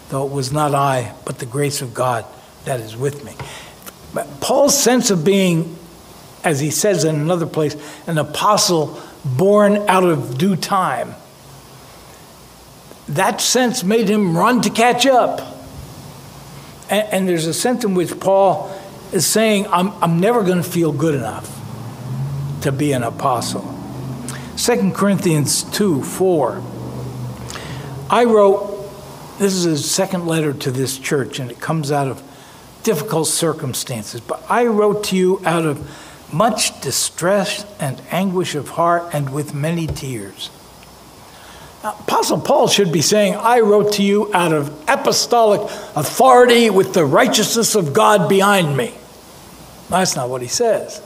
though 0.08 0.26
it 0.26 0.32
was 0.32 0.50
not 0.50 0.74
I, 0.74 1.14
but 1.24 1.38
the 1.38 1.46
grace 1.46 1.82
of 1.82 1.94
God 1.94 2.24
that 2.64 2.80
is 2.80 2.96
with 2.96 3.24
me. 3.24 3.34
Paul's 4.40 4.80
sense 4.80 5.10
of 5.10 5.24
being, 5.24 5.76
as 6.42 6.60
he 6.60 6.70
says 6.70 7.04
in 7.04 7.14
another 7.14 7.46
place, 7.46 7.76
an 8.06 8.18
apostle 8.18 9.00
born 9.24 9.76
out 9.88 10.04
of 10.04 10.38
due 10.38 10.56
time, 10.56 11.14
that 13.08 13.40
sense 13.40 13.82
made 13.82 14.08
him 14.08 14.36
run 14.36 14.60
to 14.62 14.70
catch 14.70 15.06
up. 15.06 15.40
And, 16.88 17.08
and 17.12 17.28
there's 17.28 17.46
a 17.46 17.54
sense 17.54 17.84
in 17.84 17.94
which 17.94 18.18
Paul 18.20 18.76
is 19.12 19.26
saying, 19.26 19.66
I'm, 19.68 19.92
I'm 20.02 20.20
never 20.20 20.42
going 20.42 20.62
to 20.62 20.68
feel 20.68 20.92
good 20.92 21.14
enough 21.14 21.56
to 22.62 22.72
be 22.72 22.92
an 22.92 23.02
apostle. 23.02 23.76
2 24.56 24.92
Corinthians 24.92 25.64
2 25.64 26.02
4. 26.02 26.62
I 28.10 28.24
wrote, 28.24 28.70
this 29.38 29.54
is 29.54 29.64
his 29.64 29.90
second 29.90 30.26
letter 30.26 30.52
to 30.52 30.70
this 30.70 30.98
church, 30.98 31.38
and 31.38 31.50
it 31.50 31.60
comes 31.60 31.90
out 31.90 32.08
of 32.08 32.22
difficult 32.82 33.26
circumstances. 33.26 34.20
But 34.20 34.44
I 34.48 34.66
wrote 34.66 35.04
to 35.04 35.16
you 35.16 35.42
out 35.44 35.64
of 35.64 36.32
much 36.32 36.80
distress 36.80 37.64
and 37.80 38.00
anguish 38.10 38.54
of 38.54 38.70
heart 38.70 39.10
and 39.12 39.32
with 39.32 39.54
many 39.54 39.86
tears. 39.86 40.50
Now, 41.82 41.96
Apostle 42.00 42.40
Paul 42.40 42.68
should 42.68 42.92
be 42.92 43.00
saying, 43.00 43.34
I 43.36 43.60
wrote 43.60 43.94
to 43.94 44.02
you 44.02 44.32
out 44.34 44.52
of 44.52 44.68
apostolic 44.88 45.62
authority 45.96 46.68
with 46.68 46.92
the 46.92 47.04
righteousness 47.04 47.74
of 47.74 47.92
God 47.92 48.28
behind 48.28 48.76
me. 48.76 48.94
That's 49.88 50.14
not 50.14 50.28
what 50.28 50.42
he 50.42 50.48
says. 50.48 51.02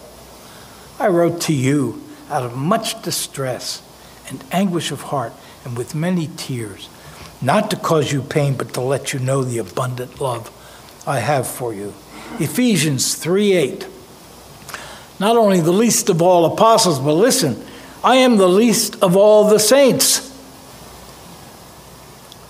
I 0.99 1.09
wrote 1.09 1.40
to 1.43 1.54
you 1.54 2.02
out 2.28 2.43
of 2.43 2.57
much 2.57 3.00
distress 3.02 3.83
and 4.28 4.45
anguish 4.52 4.90
of 4.90 5.02
heart 5.02 5.33
and 5.64 5.76
with 5.76 5.95
many 5.95 6.28
tears, 6.37 6.88
not 7.40 7.71
to 7.71 7.76
cause 7.76 8.12
you 8.12 8.21
pain, 8.21 8.57
but 8.57 8.75
to 8.75 8.81
let 8.81 9.12
you 9.12 9.21
know 9.21 9.45
the 9.45 9.59
abundant 9.59 10.21
love 10.21 10.50
I 11.07 11.19
have 11.21 11.47
for 11.47 11.73
you. 11.75 11.95
Ephesians 12.41 13.15
3 13.15 13.53
8. 13.53 13.89
Not 15.21 15.37
only 15.37 15.61
the 15.61 15.73
least 15.73 16.09
of 16.09 16.21
all 16.21 16.47
apostles, 16.47 16.99
but 16.99 17.15
listen, 17.15 17.65
I 18.03 18.17
am 18.17 18.37
the 18.37 18.49
least 18.49 19.03
of 19.03 19.17
all 19.17 19.49
the 19.49 19.61
saints. 19.61 20.31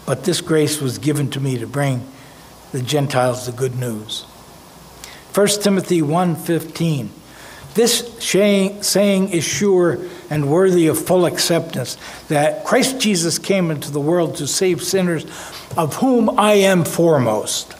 But 0.06 0.24
this 0.24 0.40
grace 0.40 0.80
was 0.80 0.98
given 0.98 1.30
to 1.30 1.40
me 1.40 1.58
to 1.58 1.66
bring 1.66 2.06
the 2.72 2.82
Gentiles 2.82 3.46
the 3.46 3.52
good 3.52 3.78
news. 3.78 4.24
1 5.32 5.62
Timothy 5.62 6.00
1:15 6.00 7.08
This 7.74 8.08
saying 8.20 9.30
is 9.30 9.44
sure 9.44 9.98
and 10.30 10.50
worthy 10.50 10.86
of 10.86 11.04
full 11.04 11.26
acceptance 11.26 11.96
that 12.28 12.64
Christ 12.64 13.00
Jesus 13.00 13.38
came 13.38 13.70
into 13.70 13.90
the 13.90 14.00
world 14.00 14.36
to 14.36 14.46
save 14.46 14.82
sinners 14.82 15.26
of 15.76 15.96
whom 15.96 16.38
I 16.38 16.54
am 16.54 16.84
foremost. 16.84 17.74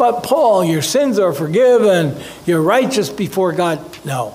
But 0.00 0.22
Paul, 0.22 0.64
your 0.64 0.80
sins 0.80 1.18
are 1.18 1.34
forgiven, 1.34 2.16
you're 2.46 2.62
righteous 2.62 3.10
before 3.10 3.52
God. 3.52 3.84
No. 4.02 4.34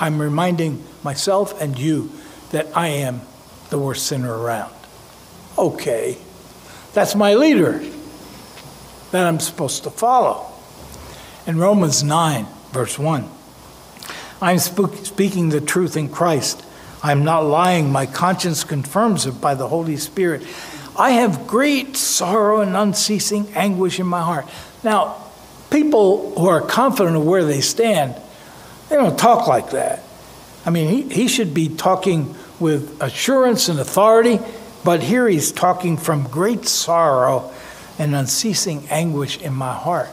I'm 0.00 0.18
reminding 0.18 0.82
myself 1.02 1.60
and 1.60 1.78
you 1.78 2.10
that 2.52 2.74
I 2.74 2.88
am 2.88 3.20
the 3.68 3.78
worst 3.78 4.06
sinner 4.06 4.34
around. 4.34 4.72
Okay. 5.58 6.16
That's 6.94 7.14
my 7.14 7.34
leader 7.34 7.84
that 9.10 9.26
I'm 9.26 9.38
supposed 9.38 9.84
to 9.84 9.90
follow. 9.90 10.50
In 11.46 11.58
Romans 11.58 12.02
9, 12.02 12.46
verse 12.72 12.98
1, 12.98 13.28
I'm 14.40 14.58
speaking 14.58 15.50
the 15.50 15.60
truth 15.60 15.94
in 15.94 16.08
Christ. 16.08 16.64
I'm 17.02 17.22
not 17.22 17.40
lying. 17.40 17.92
My 17.92 18.06
conscience 18.06 18.64
confirms 18.64 19.26
it 19.26 19.42
by 19.42 19.54
the 19.54 19.68
Holy 19.68 19.98
Spirit. 19.98 20.42
I 20.98 21.10
have 21.12 21.46
great 21.46 21.96
sorrow 21.96 22.60
and 22.60 22.76
unceasing 22.76 23.46
anguish 23.54 24.00
in 24.00 24.06
my 24.06 24.20
heart. 24.20 24.46
Now, 24.82 25.16
people 25.70 26.34
who 26.34 26.48
are 26.48 26.60
confident 26.60 27.16
of 27.16 27.24
where 27.24 27.44
they 27.44 27.60
stand, 27.60 28.20
they 28.88 28.96
don't 28.96 29.16
talk 29.16 29.46
like 29.46 29.70
that. 29.70 30.02
I 30.66 30.70
mean, 30.70 30.88
he, 30.88 31.02
he 31.14 31.28
should 31.28 31.54
be 31.54 31.68
talking 31.68 32.34
with 32.58 33.00
assurance 33.00 33.68
and 33.68 33.78
authority, 33.78 34.40
but 34.84 35.00
here 35.00 35.28
he's 35.28 35.52
talking 35.52 35.96
from 35.96 36.24
great 36.24 36.66
sorrow 36.66 37.52
and 37.98 38.14
unceasing 38.14 38.88
anguish 38.90 39.40
in 39.40 39.54
my 39.54 39.72
heart. 39.72 40.10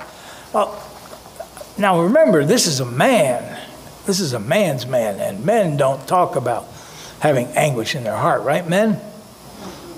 Well, 0.53 0.81
now 1.79 2.01
remember, 2.01 2.45
this 2.45 2.67
is 2.67 2.79
a 2.79 2.85
man. 2.85 3.59
This 4.05 4.19
is 4.19 4.33
a 4.33 4.39
man's 4.39 4.85
man, 4.85 5.19
and 5.19 5.43
men 5.43 5.77
don't 5.77 6.07
talk 6.07 6.35
about 6.35 6.67
having 7.19 7.47
anguish 7.47 7.95
in 7.95 8.03
their 8.03 8.15
heart, 8.15 8.43
right, 8.43 8.67
men? 8.67 9.01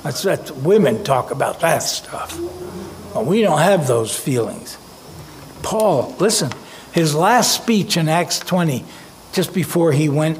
That's, 0.08 0.22
that's 0.22 0.52
women 0.52 1.04
talk 1.04 1.32
about 1.32 1.60
that 1.60 1.80
stuff. 1.80 2.40
We 3.14 3.42
don't 3.42 3.60
have 3.60 3.88
those 3.88 4.18
feelings. 4.18 4.78
Paul, 5.64 6.16
listen, 6.18 6.50
his 6.94 7.14
last 7.14 7.54
speech 7.54 7.98
in 7.98 8.08
Acts 8.08 8.40
20, 8.40 8.86
just 9.34 9.54
before 9.54 9.92
he 9.92 10.08
went 10.08 10.40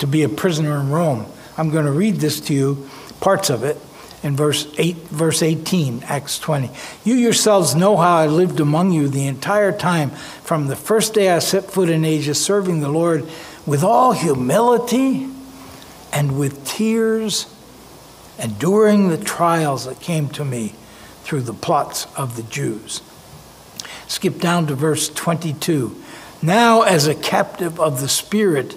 to 0.00 0.08
be 0.08 0.24
a 0.24 0.28
prisoner 0.28 0.80
in 0.80 0.90
Rome, 0.90 1.26
I'm 1.56 1.70
going 1.70 1.84
to 1.86 1.92
read 1.92 2.16
this 2.16 2.40
to 2.40 2.54
you, 2.54 2.90
parts 3.20 3.50
of 3.50 3.62
it, 3.62 3.80
in 4.24 4.34
verse 4.34 4.66
8, 4.78 4.96
verse 4.96 5.44
18, 5.44 6.02
Acts 6.08 6.40
20. 6.40 6.70
You 7.04 7.14
yourselves 7.14 7.76
know 7.76 7.96
how 7.96 8.16
I 8.16 8.26
lived 8.26 8.58
among 8.58 8.90
you 8.90 9.06
the 9.06 9.28
entire 9.28 9.70
time 9.70 10.10
from 10.10 10.66
the 10.66 10.74
first 10.74 11.14
day 11.14 11.30
I 11.30 11.38
set 11.38 11.70
foot 11.70 11.88
in 11.88 12.04
Asia, 12.04 12.34
serving 12.34 12.80
the 12.80 12.88
Lord 12.88 13.28
with 13.64 13.84
all 13.84 14.10
humility 14.10 15.28
and 16.12 16.36
with 16.36 16.66
tears 16.66 17.53
enduring 18.38 19.08
the 19.08 19.18
trials 19.18 19.86
that 19.86 20.00
came 20.00 20.28
to 20.30 20.44
me 20.44 20.74
through 21.22 21.42
the 21.42 21.54
plots 21.54 22.06
of 22.16 22.36
the 22.36 22.42
Jews. 22.42 23.02
Skip 24.06 24.38
down 24.38 24.66
to 24.66 24.74
verse 24.74 25.08
22. 25.08 26.00
Now, 26.42 26.82
as 26.82 27.06
a 27.06 27.14
captive 27.14 27.80
of 27.80 28.00
the 28.00 28.08
Spirit, 28.08 28.76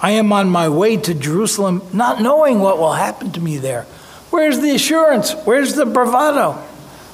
I 0.00 0.12
am 0.12 0.32
on 0.32 0.48
my 0.48 0.68
way 0.68 0.96
to 0.96 1.14
Jerusalem, 1.14 1.82
not 1.92 2.20
knowing 2.20 2.60
what 2.60 2.78
will 2.78 2.92
happen 2.92 3.32
to 3.32 3.40
me 3.40 3.58
there. 3.58 3.82
Where's 4.30 4.60
the 4.60 4.74
assurance? 4.74 5.32
Where's 5.44 5.74
the 5.74 5.86
bravado? 5.86 6.52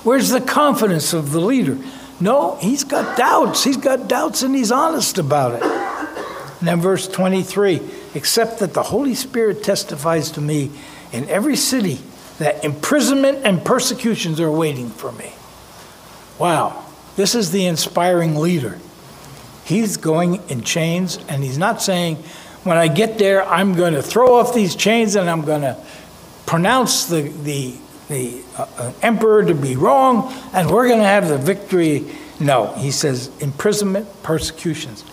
Where's 0.04 0.30
the 0.30 0.40
confidence 0.40 1.12
of 1.12 1.32
the 1.32 1.40
leader? 1.40 1.78
No, 2.20 2.56
he's 2.56 2.84
got 2.84 3.16
doubts. 3.16 3.64
He's 3.64 3.76
got 3.76 4.08
doubts 4.08 4.42
and 4.42 4.54
he's 4.54 4.70
honest 4.70 5.18
about 5.18 5.54
it. 5.54 5.62
And 5.62 6.68
then, 6.68 6.80
verse 6.80 7.08
23 7.08 7.80
except 8.14 8.58
that 8.58 8.74
the 8.74 8.82
Holy 8.82 9.14
Spirit 9.14 9.62
testifies 9.62 10.30
to 10.32 10.40
me 10.40 10.70
in 11.12 11.28
every 11.28 11.56
city 11.56 12.00
that 12.38 12.64
imprisonment 12.64 13.40
and 13.44 13.64
persecutions 13.64 14.40
are 14.40 14.50
waiting 14.50 14.88
for 14.88 15.12
me. 15.12 15.32
Wow, 16.38 16.86
this 17.16 17.34
is 17.34 17.50
the 17.50 17.66
inspiring 17.66 18.36
leader. 18.36 18.78
He's 19.64 19.98
going 19.98 20.40
in 20.48 20.62
chains, 20.62 21.18
and 21.28 21.44
he's 21.44 21.58
not 21.58 21.82
saying, 21.82 22.16
when 22.64 22.76
I 22.76 22.88
get 22.88 23.18
there, 23.18 23.44
I'm 23.44 23.74
going 23.74 23.94
to 23.94 24.02
throw 24.02 24.36
off 24.36 24.54
these 24.54 24.74
chains 24.74 25.16
and 25.16 25.30
I'm 25.30 25.42
going 25.42 25.62
to 25.62 25.76
pronounce 26.46 27.06
the, 27.06 27.22
the, 27.22 27.74
the 28.08 28.42
uh, 28.56 28.66
uh, 28.76 28.92
emperor 29.02 29.44
to 29.44 29.54
be 29.54 29.76
wrong, 29.76 30.32
and 30.52 30.70
we're 30.70 30.88
going 30.88 31.00
to 31.00 31.06
have 31.06 31.28
the 31.28 31.38
victory. 31.38 32.06
No, 32.38 32.72
he 32.74 32.90
says, 32.90 33.30
imprisonment, 33.40 34.08
persecutions 34.22 35.04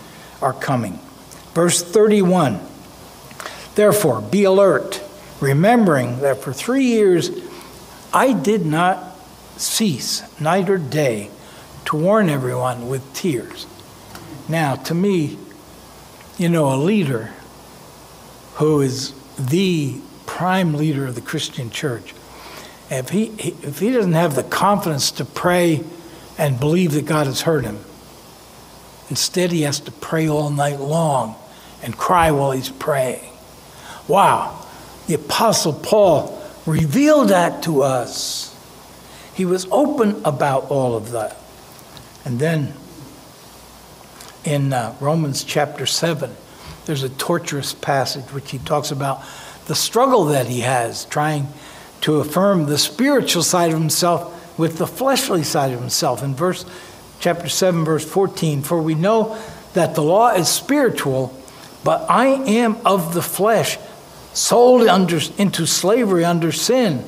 are 0.42 0.52
coming. 0.52 0.98
Verse 1.54 1.82
31 1.82 2.60
Therefore, 3.74 4.20
be 4.20 4.44
alert 4.44 5.00
remembering 5.40 6.20
that 6.20 6.38
for 6.38 6.52
three 6.52 6.84
years 6.84 7.30
I 8.12 8.32
did 8.32 8.64
not 8.64 9.16
cease 9.56 10.22
night 10.40 10.70
or 10.70 10.78
day 10.78 11.30
to 11.86 11.96
warn 11.96 12.28
everyone 12.28 12.88
with 12.88 13.12
tears. 13.14 13.66
Now, 14.48 14.76
to 14.76 14.94
me, 14.94 15.38
you 16.38 16.48
know, 16.48 16.72
a 16.72 16.76
leader 16.76 17.32
who 18.54 18.80
is 18.80 19.12
the 19.36 20.00
prime 20.26 20.74
leader 20.74 21.06
of 21.06 21.14
the 21.14 21.20
Christian 21.20 21.70
church, 21.70 22.14
if 22.90 23.10
he, 23.10 23.26
if 23.62 23.78
he 23.78 23.92
doesn't 23.92 24.12
have 24.12 24.34
the 24.34 24.42
confidence 24.42 25.10
to 25.12 25.24
pray 25.24 25.84
and 26.38 26.58
believe 26.58 26.92
that 26.92 27.06
God 27.06 27.26
has 27.26 27.42
heard 27.42 27.64
him, 27.64 27.78
Instead, 29.10 29.52
he 29.52 29.62
has 29.62 29.80
to 29.80 29.92
pray 29.92 30.28
all 30.28 30.50
night 30.50 30.80
long 30.80 31.34
and 31.82 31.96
cry 31.96 32.30
while 32.30 32.50
he's 32.50 32.68
praying. 32.68 33.32
Wow, 34.06 34.66
the 35.08 35.14
Apostle 35.14 35.72
Paul 35.72 36.38
revealed 36.66 37.30
that 37.30 37.62
to 37.62 37.82
us. 37.82 38.54
He 39.34 39.46
was 39.46 39.66
open 39.70 40.20
about 40.24 40.70
all 40.70 40.94
of 40.94 41.12
that. 41.12 41.36
And 42.26 42.38
then 42.38 42.74
in 44.44 44.74
uh, 44.74 44.94
Romans 45.00 45.44
chapter 45.44 45.86
7, 45.86 46.36
there's 46.84 47.02
a 47.02 47.08
torturous 47.08 47.72
passage 47.72 48.26
which 48.34 48.50
he 48.50 48.58
talks 48.58 48.90
about 48.90 49.22
the 49.66 49.74
struggle 49.74 50.26
that 50.26 50.46
he 50.46 50.60
has 50.60 51.06
trying 51.06 51.48
to 52.02 52.20
affirm 52.20 52.66
the 52.66 52.78
spiritual 52.78 53.42
side 53.42 53.72
of 53.72 53.78
himself 53.78 54.58
with 54.58 54.76
the 54.76 54.86
fleshly 54.86 55.42
side 55.42 55.72
of 55.72 55.80
himself. 55.80 56.22
In 56.22 56.34
verse 56.34 56.66
chapter 57.18 57.48
7 57.48 57.82
verse 57.82 58.04
14, 58.04 58.60
for 58.60 58.82
we 58.82 58.94
know 58.94 59.38
that 59.72 59.94
the 59.94 60.02
law 60.02 60.34
is 60.34 60.48
spiritual, 60.48 61.34
but 61.82 62.04
I 62.10 62.26
am 62.26 62.76
of 62.84 63.14
the 63.14 63.22
flesh, 63.22 63.78
sold 64.34 64.86
under, 64.86 65.20
into 65.36 65.66
slavery 65.66 66.24
under 66.24 66.52
sin. 66.52 67.04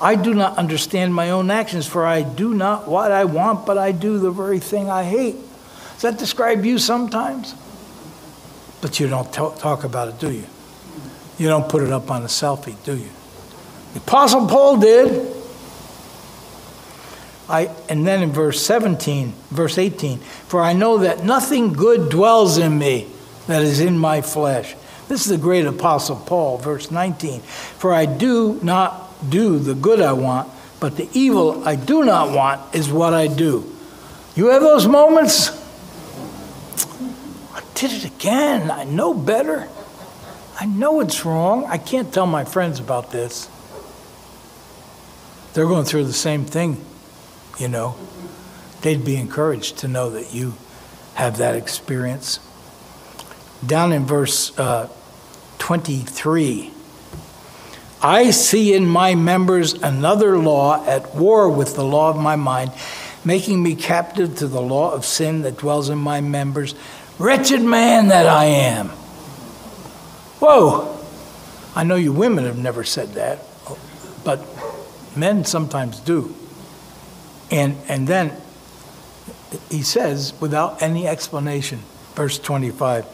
I 0.00 0.14
do 0.14 0.34
not 0.34 0.58
understand 0.58 1.14
my 1.14 1.30
own 1.30 1.50
actions, 1.50 1.86
for 1.86 2.04
I 2.04 2.22
do 2.22 2.52
not 2.52 2.86
what 2.86 3.12
I 3.12 3.24
want, 3.24 3.64
but 3.64 3.78
I 3.78 3.92
do 3.92 4.18
the 4.18 4.30
very 4.30 4.58
thing 4.58 4.90
I 4.90 5.04
hate. 5.04 5.36
Does 5.94 6.02
that 6.02 6.18
describe 6.18 6.64
you 6.64 6.78
sometimes? 6.78 7.54
But 8.82 9.00
you 9.00 9.08
don't 9.08 9.32
talk 9.32 9.84
about 9.84 10.08
it, 10.08 10.18
do 10.18 10.30
you? 10.30 10.44
You 11.38 11.48
don't 11.48 11.68
put 11.68 11.82
it 11.82 11.90
up 11.90 12.10
on 12.10 12.22
a 12.22 12.26
selfie, 12.26 12.76
do 12.84 12.96
you? 12.96 13.08
The 13.94 14.00
Apostle 14.00 14.46
Paul 14.46 14.78
did. 14.78 15.34
I, 17.48 17.70
and 17.88 18.06
then 18.06 18.22
in 18.22 18.32
verse 18.32 18.64
17, 18.66 19.32
verse 19.50 19.78
18, 19.78 20.18
for 20.18 20.60
I 20.60 20.72
know 20.72 20.98
that 20.98 21.24
nothing 21.24 21.72
good 21.72 22.10
dwells 22.10 22.58
in 22.58 22.76
me 22.76 23.06
that 23.46 23.62
is 23.62 23.80
in 23.80 23.96
my 23.96 24.20
flesh. 24.20 24.74
This 25.08 25.24
is 25.24 25.30
the 25.30 25.38
great 25.38 25.66
apostle 25.66 26.16
Paul, 26.16 26.58
verse 26.58 26.90
19. 26.90 27.40
For 27.40 27.92
I 27.92 28.06
do 28.06 28.58
not 28.62 29.30
do 29.30 29.58
the 29.58 29.74
good 29.74 30.00
I 30.00 30.12
want, 30.12 30.50
but 30.80 30.96
the 30.96 31.08
evil 31.12 31.66
I 31.66 31.76
do 31.76 32.04
not 32.04 32.32
want 32.32 32.74
is 32.74 32.90
what 32.90 33.14
I 33.14 33.28
do. 33.28 33.72
You 34.34 34.48
have 34.48 34.62
those 34.62 34.86
moments? 34.86 35.50
I 37.54 37.62
did 37.74 37.92
it 37.92 38.04
again. 38.04 38.70
I 38.70 38.84
know 38.84 39.14
better. 39.14 39.68
I 40.58 40.66
know 40.66 41.00
it's 41.00 41.24
wrong. 41.24 41.64
I 41.66 41.78
can't 41.78 42.12
tell 42.12 42.26
my 42.26 42.44
friends 42.44 42.80
about 42.80 43.10
this. 43.10 43.48
They're 45.52 45.66
going 45.66 45.84
through 45.84 46.04
the 46.04 46.12
same 46.12 46.44
thing, 46.44 46.84
you 47.58 47.68
know. 47.68 47.96
They'd 48.82 49.04
be 49.04 49.16
encouraged 49.16 49.78
to 49.78 49.88
know 49.88 50.10
that 50.10 50.34
you 50.34 50.54
have 51.14 51.38
that 51.38 51.56
experience. 51.56 52.40
Down 53.64 53.92
in 53.92 54.04
verse 54.04 54.56
uh, 54.58 54.88
23, 55.58 56.72
I 58.02 58.30
see 58.30 58.74
in 58.74 58.86
my 58.86 59.14
members 59.14 59.72
another 59.74 60.38
law 60.38 60.84
at 60.86 61.14
war 61.14 61.48
with 61.48 61.74
the 61.74 61.84
law 61.84 62.10
of 62.10 62.16
my 62.16 62.36
mind, 62.36 62.72
making 63.24 63.62
me 63.62 63.74
captive 63.74 64.36
to 64.36 64.46
the 64.46 64.60
law 64.60 64.92
of 64.92 65.04
sin 65.04 65.42
that 65.42 65.56
dwells 65.56 65.88
in 65.88 65.98
my 65.98 66.20
members. 66.20 66.74
Wretched 67.18 67.62
man 67.62 68.08
that 68.08 68.26
I 68.26 68.44
am. 68.44 68.88
Whoa! 70.38 70.96
I 71.74 71.84
know 71.84 71.96
you 71.96 72.12
women 72.12 72.44
have 72.44 72.58
never 72.58 72.84
said 72.84 73.14
that, 73.14 73.40
but 74.24 74.44
men 75.16 75.44
sometimes 75.44 75.98
do. 76.00 76.34
And, 77.50 77.76
and 77.88 78.06
then 78.06 78.32
he 79.70 79.82
says, 79.82 80.34
without 80.40 80.82
any 80.82 81.06
explanation, 81.06 81.80
verse 82.14 82.38
25, 82.38 83.06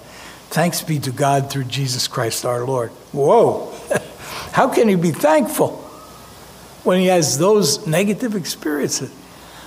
thanks 0.53 0.83
be 0.83 0.99
to 1.01 1.11
God 1.11 1.51
through 1.51 1.65
Jesus 1.65 2.07
Christ 2.07 2.45
our 2.45 2.65
Lord. 2.65 2.91
Whoa! 3.13 3.73
How 4.53 4.69
can 4.69 4.89
he 4.89 4.95
be 4.95 5.11
thankful 5.11 5.79
when 6.85 7.01
he 7.01 7.07
has 7.07 7.39
those 7.39 7.87
negative 7.87 8.37
experiences? 8.37 9.13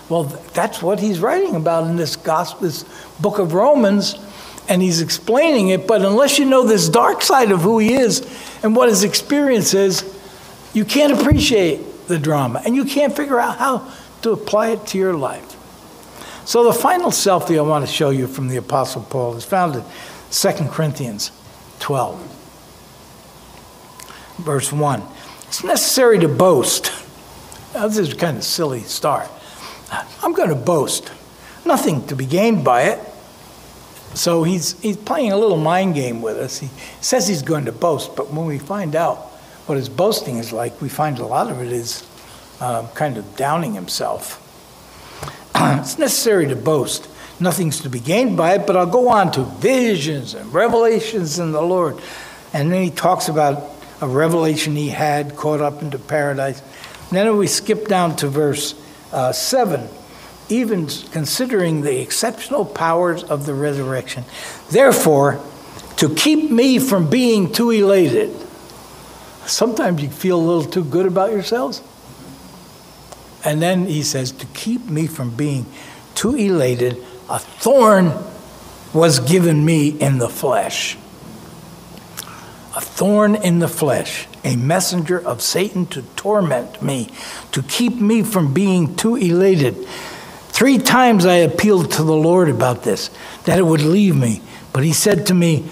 Well, 0.10 0.24
that's 0.54 0.82
what 0.84 1.00
he's 1.00 1.20
writing 1.20 1.56
about 1.56 1.88
in 1.88 1.96
this 1.96 2.16
gospel, 2.16 2.62
this 2.62 2.86
book 3.20 3.40
of 3.40 3.54
Romans 3.54 4.16
and 4.68 4.82
he's 4.82 5.02
explaining 5.02 5.70
it, 5.70 5.88
but 5.88 6.02
unless 6.02 6.40
you 6.40 6.46
know 6.46 6.66
this 6.66 6.90
dark 6.90 7.22
side 7.22 7.52
of 7.52 7.62
who 7.62 7.80
he 7.80 7.94
is 7.94 8.22
and 8.64 8.76
what 8.76 8.90
his 8.90 9.04
experience 9.04 9.74
is, 9.74 10.04
you 10.74 10.86
can't 10.86 11.20
appreciate 11.20 12.08
the 12.08 12.18
drama 12.18 12.62
and 12.66 12.76
you 12.76 12.86
can't 12.86 13.16
figure 13.16 13.40
out 13.40 13.58
how 13.58 13.92
to 14.22 14.32
apply 14.32 14.70
it 14.70 14.86
to 14.88 14.98
your 14.98 15.14
life. 15.14 15.52
So, 16.46 16.64
the 16.64 16.74
final 16.74 17.10
selfie 17.10 17.58
I 17.58 17.62
want 17.62 17.88
to 17.88 17.92
show 17.92 18.12
you 18.12 18.28
from 18.28 18.48
the 18.48 18.58
Apostle 18.58 19.02
Paul 19.04 19.36
is 19.36 19.44
found 19.44 19.76
in 19.76 19.84
2 20.42 20.50
Corinthians 20.70 21.32
12, 21.80 22.20
verse 24.40 24.72
1. 24.72 25.04
It's 25.48 25.64
necessary 25.64 26.20
to 26.20 26.28
boast. 26.28 26.92
Now, 27.74 27.88
this 27.88 27.98
is 27.98 28.14
kind 28.14 28.38
of 28.38 28.44
silly 28.44 28.82
start. 28.82 29.30
I'm 30.24 30.34
going 30.34 30.50
to 30.50 30.56
boast. 30.56 31.12
Nothing 31.66 32.06
to 32.08 32.16
be 32.16 32.26
gained 32.26 32.64
by 32.64 32.84
it 32.84 33.00
so 34.16 34.44
he's, 34.44 34.80
he's 34.82 34.96
playing 34.96 35.34
a 35.34 35.38
little 35.38 35.58
mind 35.58 35.94
game 35.94 36.22
with 36.22 36.38
us. 36.38 36.60
He 36.60 36.70
says 37.02 37.28
he's 37.28 37.42
going 37.42 37.66
to 37.66 37.72
boast, 37.74 38.16
but 38.16 38.32
when 38.32 38.46
we 38.46 38.58
find 38.58 38.96
out 38.96 39.18
what 39.68 39.78
his 39.78 39.90
boasting 39.90 40.38
is 40.38 40.54
like, 40.54 40.82
we 40.82 40.88
find 40.88 41.20
a 41.20 41.26
lot 41.26 41.52
of 41.52 41.62
it 41.62 41.72
is 41.72 42.08
um, 42.62 42.88
kind 42.90 43.18
of 43.18 43.36
downing 43.36 43.74
himself. 43.74 44.42
it's 45.56 46.00
necessary 46.00 46.48
to 46.48 46.56
boast. 46.56 47.10
Nothing's 47.40 47.82
to 47.82 47.90
be 47.90 48.00
gained 48.00 48.38
by 48.38 48.56
it, 48.56 48.66
but 48.66 48.78
I'll 48.78 48.86
go 48.86 49.10
on 49.10 49.32
to 49.34 49.44
visions 49.44 50.34
and 50.34 50.54
revelations 50.54 51.40
in 51.40 51.52
the 51.52 51.62
Lord. 51.62 52.00
And 52.54 52.72
then 52.72 52.82
he 52.82 52.92
talks 52.92 53.28
about 53.28 53.72
a 54.02 54.08
revelation 54.08 54.76
he 54.76 54.90
had 54.90 55.36
caught 55.36 55.62
up 55.62 55.82
into 55.82 56.00
paradise. 56.00 56.62
And 57.10 57.12
then 57.12 57.38
we 57.38 57.48
skip 57.48 57.88
down 57.88 58.16
to 58.18 58.28
verse 58.28 58.76
uh, 59.12 59.32
7 59.32 59.88
even 60.50 60.88
considering 61.12 61.82
the 61.82 62.02
exceptional 62.02 62.66
powers 62.66 63.24
of 63.24 63.46
the 63.46 63.54
resurrection. 63.54 64.24
Therefore, 64.70 65.42
to 65.98 66.14
keep 66.14 66.52
me 66.52 66.78
from 66.80 67.10
being 67.10 67.52
too 67.52 67.72
elated. 67.72 68.36
Sometimes 69.46 70.02
you 70.02 70.10
feel 70.10 70.40
a 70.40 70.42
little 70.42 70.70
too 70.70 70.84
good 70.84 71.06
about 71.06 71.32
yourselves. 71.32 71.82
And 73.44 73.62
then 73.62 73.86
he 73.86 74.04
says, 74.04 74.32
to 74.34 74.46
keep 74.48 74.86
me 74.86 75.08
from 75.08 75.36
being 75.36 75.66
too 76.16 76.36
elated, 76.36 77.04
a 77.30 77.40
thorn 77.40 78.14
was 78.94 79.20
given 79.20 79.66
me 79.66 79.90
in 79.90 80.20
the 80.20 80.30
flesh. 80.30 80.98
A 82.76 82.82
thorn 82.82 83.36
in 83.36 83.60
the 83.60 83.68
flesh, 83.68 84.28
a 84.44 84.56
messenger 84.56 85.20
of 85.26 85.42
Satan 85.42 85.86
to 85.88 86.02
torment 86.16 86.82
me, 86.82 87.10
to 87.52 87.64
keep 87.64 87.96
me 87.96 88.22
from 88.22 88.54
being 88.54 88.96
too 88.96 89.16
elated. 89.16 89.76
Three 90.50 90.78
times 90.78 91.26
I 91.26 91.36
appealed 91.36 91.92
to 91.92 92.04
the 92.04 92.16
Lord 92.16 92.50
about 92.50 92.84
this, 92.84 93.10
that 93.46 93.60
it 93.60 93.66
would 93.66 93.82
leave 93.82 94.16
me. 94.16 94.42
But 94.72 94.84
he 94.84 94.94
said 94.94 95.26
to 95.28 95.34
me, 95.34 95.70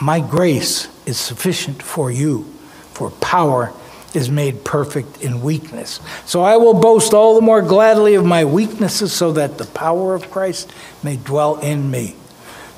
My 0.00 0.20
grace 0.20 0.88
is 1.06 1.18
sufficient 1.18 1.82
for 1.82 2.10
you, 2.10 2.44
for 2.92 3.10
power 3.10 3.72
is 4.14 4.30
made 4.30 4.64
perfect 4.64 5.22
in 5.22 5.42
weakness. 5.42 6.00
So 6.26 6.42
I 6.42 6.56
will 6.56 6.74
boast 6.74 7.14
all 7.14 7.34
the 7.34 7.40
more 7.40 7.62
gladly 7.62 8.14
of 8.14 8.24
my 8.24 8.44
weaknesses, 8.44 9.12
so 9.12 9.32
that 9.32 9.58
the 9.58 9.66
power 9.66 10.14
of 10.14 10.30
Christ 10.30 10.72
may 11.02 11.16
dwell 11.16 11.58
in 11.58 11.90
me. 11.90 12.16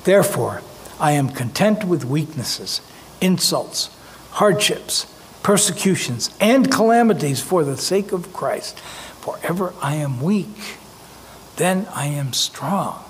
Therefore, 0.04 0.62
I 1.00 1.12
am 1.12 1.28
content 1.28 1.84
with 1.84 2.04
weaknesses, 2.04 2.80
insults, 3.20 3.90
hardships, 4.32 5.06
persecutions, 5.42 6.30
and 6.40 6.70
calamities 6.70 7.40
for 7.40 7.64
the 7.64 7.76
sake 7.76 8.12
of 8.12 8.32
Christ. 8.32 8.78
For 8.78 9.38
ever 9.42 9.74
I 9.82 9.96
am 9.96 10.20
weak 10.20 10.78
then 11.56 11.86
I 11.94 12.06
am 12.06 12.32
strong. 12.32 13.04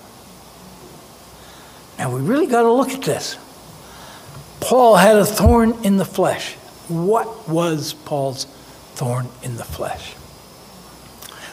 Now 1.99 2.15
we 2.15 2.21
really 2.21 2.47
got 2.47 2.63
to 2.63 2.73
look 2.73 2.91
at 2.91 3.03
this. 3.03 3.39
Paul 4.61 4.97
had 4.97 5.17
a 5.17 5.25
thorn 5.25 5.85
in 5.85 5.97
the 5.97 6.05
flesh. 6.05 6.57
What 6.89 7.49
was 7.49 7.95
Paul's 7.95 8.45
thorn 8.95 9.29
in 9.43 9.57
the 9.57 9.65
flesh? 9.65 10.15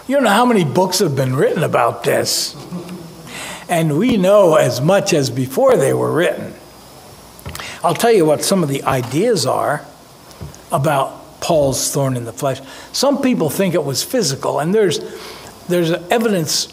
You 0.08 0.15
don't 0.15 0.24
know 0.24 0.32
how 0.32 0.46
many 0.46 0.65
books 0.65 1.00
have 1.00 1.15
been 1.15 1.36
written 1.36 1.63
about 1.63 2.04
this. 2.04 2.56
And 3.70 3.98
we 3.98 4.17
know 4.17 4.56
as 4.56 4.82
much 4.82 5.13
as 5.13 5.30
before 5.30 5.78
they 5.78 5.94
were 5.94 6.12
written. 6.12 6.54
I'll 7.84 7.94
tell 7.94 8.12
you 8.12 8.26
what 8.26 8.44
some 8.44 8.62
of 8.62 8.70
the 8.70 8.84
ideas 8.84 9.46
are 9.46 9.86
about 10.72 11.39
Paul's 11.39 11.91
thorn 11.91 12.17
in 12.17 12.26
the 12.26 12.34
flesh. 12.34 12.60
Some 12.91 13.22
people 13.22 13.50
think 13.50 13.74
it 13.74 13.84
was 13.84 14.04
physical, 14.04 14.60
and 14.60 14.76
there's, 14.76 15.00
there's 15.67 15.91
evidence 15.91 16.65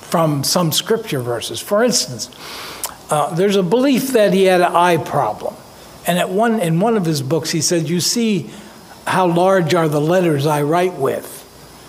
from 0.00 0.44
some 0.44 0.70
scripture 0.70 1.20
verses. 1.20 1.60
For 1.60 1.82
instance, 1.82 2.30
uh, 3.10 3.34
there's 3.34 3.56
a 3.56 3.62
belief 3.62 4.08
that 4.12 4.32
he 4.32 4.44
had 4.44 4.60
an 4.60 4.74
eye 4.74 4.96
problem. 4.96 5.54
And 6.06 6.18
at 6.18 6.28
one, 6.28 6.60
in 6.60 6.80
one 6.80 6.96
of 6.96 7.04
his 7.04 7.22
books, 7.22 7.50
he 7.50 7.60
said, 7.60 7.88
You 7.88 8.00
see 8.00 8.50
how 9.06 9.26
large 9.26 9.74
are 9.74 9.88
the 9.88 10.00
letters 10.00 10.46
I 10.46 10.62
write 10.62 10.94
with. 10.94 11.40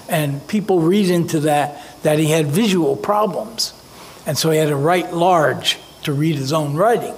And 0.10 0.46
people 0.48 0.82
read 0.82 1.10
into 1.10 1.42
that 1.42 1.82
that 2.04 2.20
he 2.20 2.28
had 2.28 2.48
visual 2.48 2.96
problems. 2.96 3.74
And 4.26 4.38
so 4.38 4.52
he 4.52 4.58
had 4.58 4.70
to 4.70 4.76
write 4.76 5.14
large 5.14 5.80
to 6.04 6.14
read 6.14 6.36
his 6.36 6.54
own 6.54 6.76
writing. 6.76 7.16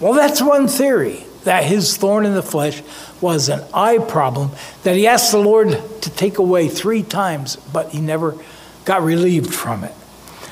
Well, 0.00 0.14
that's 0.14 0.42
one 0.42 0.66
theory 0.66 1.24
that 1.44 1.64
his 1.64 1.96
thorn 1.96 2.26
in 2.26 2.34
the 2.34 2.42
flesh 2.42 2.82
was 3.20 3.48
an 3.48 3.62
eye 3.72 3.98
problem 3.98 4.50
that 4.82 4.96
he 4.96 5.06
asked 5.06 5.30
the 5.30 5.38
Lord 5.38 5.68
to 5.68 6.10
take 6.10 6.38
away 6.38 6.68
three 6.68 7.02
times, 7.02 7.56
but 7.56 7.90
he 7.90 8.00
never 8.00 8.36
got 8.84 9.02
relieved 9.02 9.54
from 9.54 9.84
it. 9.84 9.94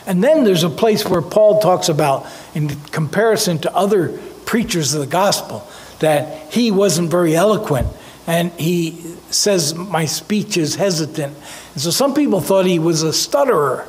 And 0.06 0.22
then 0.22 0.44
there's 0.44 0.64
a 0.64 0.70
place 0.70 1.06
where 1.06 1.22
Paul 1.22 1.60
talks 1.60 1.88
about, 1.88 2.26
in 2.54 2.68
comparison 2.68 3.58
to 3.60 3.74
other 3.74 4.20
preachers 4.52 4.92
of 4.92 5.00
the 5.00 5.06
gospel, 5.06 5.66
that 6.00 6.52
he 6.52 6.70
wasn't 6.70 7.10
very 7.10 7.34
eloquent. 7.34 7.88
And 8.26 8.52
he 8.52 9.00
says, 9.30 9.74
My 9.74 10.04
speech 10.04 10.58
is 10.58 10.74
hesitant. 10.74 11.34
And 11.72 11.80
so 11.80 11.90
some 11.90 12.12
people 12.12 12.42
thought 12.42 12.66
he 12.66 12.78
was 12.78 13.02
a 13.02 13.14
stutterer, 13.14 13.88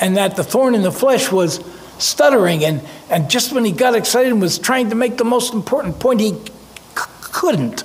and 0.00 0.16
that 0.16 0.34
the 0.34 0.42
thorn 0.42 0.74
in 0.74 0.82
the 0.82 0.90
flesh 0.90 1.30
was 1.30 1.64
stuttering. 1.98 2.64
And, 2.64 2.82
and 3.08 3.30
just 3.30 3.52
when 3.52 3.64
he 3.64 3.70
got 3.70 3.94
excited 3.94 4.32
and 4.32 4.42
was 4.42 4.58
trying 4.58 4.90
to 4.90 4.96
make 4.96 5.18
the 5.18 5.24
most 5.24 5.54
important 5.54 6.00
point, 6.00 6.18
he 6.20 6.36
couldn't. 6.96 7.84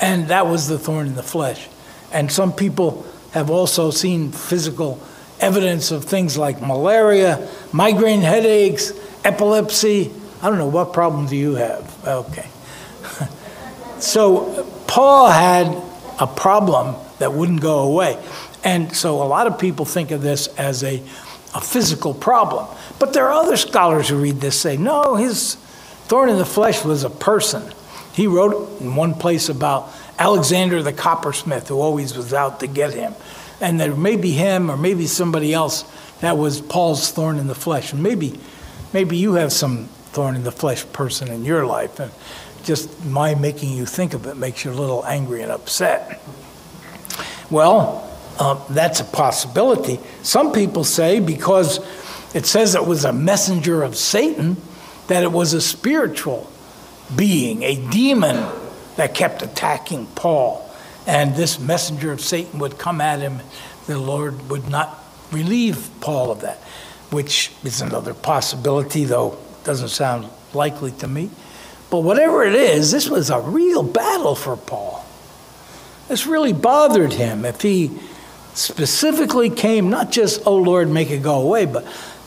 And 0.00 0.26
that 0.28 0.48
was 0.48 0.66
the 0.66 0.80
thorn 0.80 1.06
in 1.06 1.14
the 1.14 1.22
flesh. 1.22 1.68
And 2.10 2.32
some 2.32 2.52
people 2.52 3.06
have 3.30 3.50
also 3.50 3.92
seen 3.92 4.32
physical 4.32 5.00
evidence 5.38 5.92
of 5.92 6.06
things 6.06 6.36
like 6.36 6.60
malaria, 6.60 7.48
migraine 7.70 8.22
headaches, 8.22 8.92
epilepsy. 9.24 10.10
I 10.42 10.48
don't 10.48 10.58
know, 10.58 10.66
what 10.66 10.92
problem 10.92 11.26
do 11.26 11.36
you 11.36 11.54
have? 11.54 12.06
Okay. 12.06 12.48
so 14.00 14.66
Paul 14.88 15.30
had 15.30 15.68
a 16.18 16.26
problem 16.26 16.96
that 17.18 17.32
wouldn't 17.32 17.60
go 17.60 17.78
away. 17.78 18.20
And 18.64 18.94
so 18.94 19.22
a 19.22 19.24
lot 19.24 19.46
of 19.46 19.58
people 19.60 19.84
think 19.84 20.10
of 20.10 20.20
this 20.20 20.48
as 20.58 20.82
a, 20.82 21.00
a 21.54 21.60
physical 21.60 22.12
problem. 22.12 22.66
But 22.98 23.12
there 23.12 23.28
are 23.28 23.32
other 23.32 23.56
scholars 23.56 24.08
who 24.08 24.20
read 24.20 24.40
this 24.40 24.58
say, 24.58 24.76
no, 24.76 25.14
his 25.14 25.54
thorn 26.06 26.28
in 26.28 26.38
the 26.38 26.44
flesh 26.44 26.84
was 26.84 27.04
a 27.04 27.10
person. 27.10 27.62
He 28.12 28.26
wrote 28.26 28.80
in 28.80 28.96
one 28.96 29.14
place 29.14 29.48
about 29.48 29.92
Alexander 30.18 30.82
the 30.82 30.92
coppersmith, 30.92 31.68
who 31.68 31.80
always 31.80 32.16
was 32.16 32.34
out 32.34 32.60
to 32.60 32.66
get 32.66 32.94
him. 32.94 33.14
And 33.60 33.80
that 33.80 33.96
maybe 33.96 34.32
him 34.32 34.70
or 34.70 34.76
maybe 34.76 35.06
somebody 35.06 35.54
else 35.54 35.84
that 36.20 36.36
was 36.36 36.60
Paul's 36.60 37.10
thorn 37.10 37.38
in 37.38 37.46
the 37.46 37.54
flesh. 37.54 37.92
And 37.92 38.02
maybe, 38.02 38.38
maybe 38.92 39.16
you 39.16 39.34
have 39.34 39.52
some 39.52 39.88
thorn 40.12 40.36
in 40.36 40.44
the 40.44 40.52
flesh 40.52 40.84
person 40.92 41.28
in 41.28 41.44
your 41.44 41.66
life. 41.66 41.98
And 41.98 42.12
just 42.64 43.04
my 43.04 43.34
making 43.34 43.72
you 43.72 43.86
think 43.86 44.14
of 44.14 44.26
it 44.26 44.36
makes 44.36 44.64
you 44.64 44.70
a 44.70 44.74
little 44.74 45.04
angry 45.04 45.42
and 45.42 45.50
upset. 45.50 46.22
Well, 47.50 48.08
uh, 48.38 48.54
that's 48.68 49.00
a 49.00 49.04
possibility. 49.04 50.00
Some 50.22 50.52
people 50.52 50.84
say 50.84 51.20
because 51.20 51.80
it 52.34 52.46
says 52.46 52.74
it 52.74 52.86
was 52.86 53.04
a 53.04 53.12
messenger 53.12 53.82
of 53.82 53.96
Satan, 53.96 54.56
that 55.08 55.22
it 55.22 55.32
was 55.32 55.52
a 55.52 55.60
spiritual 55.60 56.50
being, 57.14 57.62
a 57.62 57.76
demon 57.90 58.46
that 58.96 59.14
kept 59.14 59.42
attacking 59.42 60.06
Paul. 60.14 60.68
And 61.06 61.34
this 61.34 61.58
messenger 61.58 62.12
of 62.12 62.20
Satan 62.20 62.58
would 62.60 62.78
come 62.78 63.00
at 63.00 63.20
him. 63.20 63.40
The 63.86 63.98
Lord 63.98 64.48
would 64.48 64.68
not 64.68 64.98
relieve 65.30 65.90
Paul 66.00 66.30
of 66.30 66.42
that, 66.42 66.58
which 67.10 67.50
is 67.64 67.80
another 67.80 68.14
possibility, 68.14 69.04
though 69.04 69.38
doesn't 69.64 69.88
sound 69.88 70.28
likely 70.54 70.92
to 70.92 71.08
me. 71.08 71.30
But 71.90 72.00
whatever 72.00 72.44
it 72.44 72.54
is, 72.54 72.90
this 72.90 73.08
was 73.08 73.30
a 73.30 73.40
real 73.40 73.82
battle 73.82 74.34
for 74.34 74.56
Paul. 74.56 75.04
This 76.08 76.26
really 76.26 76.52
bothered 76.52 77.12
him. 77.12 77.44
If 77.44 77.60
he 77.60 77.90
specifically 78.54 79.50
came, 79.50 79.90
not 79.90 80.10
just, 80.10 80.42
oh 80.46 80.56
Lord, 80.56 80.88
make 80.88 81.10
it 81.10 81.22
go 81.22 81.40
away, 81.40 81.66
but 81.66 81.86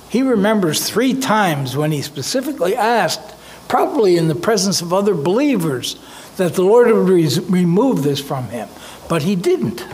he 0.10 0.22
remembers 0.22 0.88
three 0.88 1.14
times 1.14 1.76
when 1.76 1.92
he 1.92 2.02
specifically 2.02 2.76
asked, 2.76 3.36
probably 3.68 4.18
in 4.18 4.28
the 4.28 4.36
presence 4.36 4.82
of 4.82 4.94
other 4.94 5.14
believers, 5.14 6.00
that 6.38 6.54
the 6.54 6.62
Lord 6.64 6.88
would 6.88 7.10
re- 7.10 7.40
remove 7.50 8.04
this 8.04 8.20
from 8.20 8.50
him. 8.50 8.70
But 9.10 9.24
he 9.24 9.36
didn't. 9.36 9.86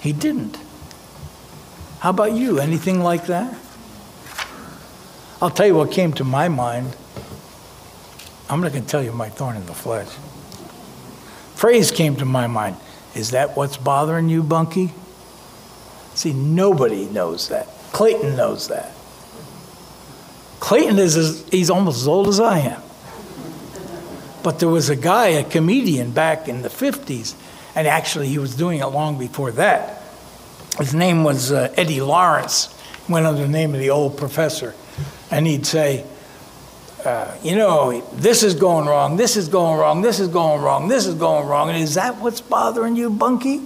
He 0.00 0.12
didn't. 0.12 0.58
How 2.00 2.10
about 2.10 2.32
you? 2.32 2.58
Anything 2.58 3.00
like 3.00 3.26
that? 3.26 3.54
I'll 5.42 5.50
tell 5.50 5.66
you 5.66 5.74
what 5.74 5.90
came 5.90 6.12
to 6.14 6.24
my 6.24 6.48
mind. 6.48 6.94
I'm 8.50 8.60
not 8.60 8.72
going 8.72 8.84
to 8.84 8.90
tell 8.90 9.02
you 9.02 9.12
my 9.12 9.30
thorn 9.30 9.56
in 9.56 9.64
the 9.64 9.72
flesh. 9.72 10.08
Phrase 11.54 11.90
came 11.90 12.16
to 12.16 12.26
my 12.26 12.46
mind. 12.46 12.76
Is 13.14 13.30
that 13.30 13.56
what's 13.56 13.76
bothering 13.76 14.28
you, 14.28 14.42
Bunky? 14.42 14.92
See, 16.14 16.32
nobody 16.34 17.06
knows 17.06 17.48
that. 17.48 17.68
Clayton 17.92 18.36
knows 18.36 18.68
that. 18.68 18.92
Clayton 20.60 20.98
is 20.98 21.16
as, 21.16 21.48
he's 21.48 21.70
almost 21.70 22.02
as 22.02 22.08
old 22.08 22.28
as 22.28 22.38
I 22.38 22.58
am. 22.58 22.82
But 24.42 24.58
there 24.58 24.68
was 24.68 24.90
a 24.90 24.96
guy, 24.96 25.28
a 25.28 25.44
comedian 25.44 26.10
back 26.10 26.48
in 26.48 26.62
the 26.62 26.68
50s, 26.68 27.34
and 27.74 27.86
actually 27.86 28.28
he 28.28 28.38
was 28.38 28.54
doing 28.54 28.80
it 28.80 28.86
long 28.86 29.18
before 29.18 29.52
that. 29.52 30.02
His 30.78 30.94
name 30.94 31.24
was 31.24 31.50
uh, 31.50 31.72
Eddie 31.76 32.00
Lawrence, 32.02 32.74
went 33.08 33.26
under 33.26 33.42
the 33.42 33.48
name 33.48 33.74
of 33.74 33.80
the 33.80 33.90
old 33.90 34.18
professor. 34.18 34.74
And 35.30 35.46
he'd 35.46 35.66
say, 35.66 36.04
uh, 37.04 37.34
you 37.42 37.56
know, 37.56 38.00
this 38.12 38.42
is 38.42 38.54
going 38.54 38.86
wrong, 38.86 39.16
this 39.16 39.36
is 39.36 39.48
going 39.48 39.78
wrong, 39.78 40.02
this 40.02 40.20
is 40.20 40.28
going 40.28 40.60
wrong, 40.60 40.88
this 40.88 41.06
is 41.06 41.14
going 41.14 41.46
wrong. 41.46 41.70
And 41.70 41.78
is 41.78 41.94
that 41.94 42.16
what's 42.16 42.40
bothering 42.40 42.96
you, 42.96 43.10
Bunky? 43.10 43.62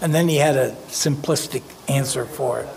And 0.00 0.14
then 0.14 0.28
he 0.28 0.36
had 0.36 0.56
a 0.56 0.72
simplistic 0.88 1.62
answer 1.88 2.24
for 2.24 2.60
it. 2.60 2.68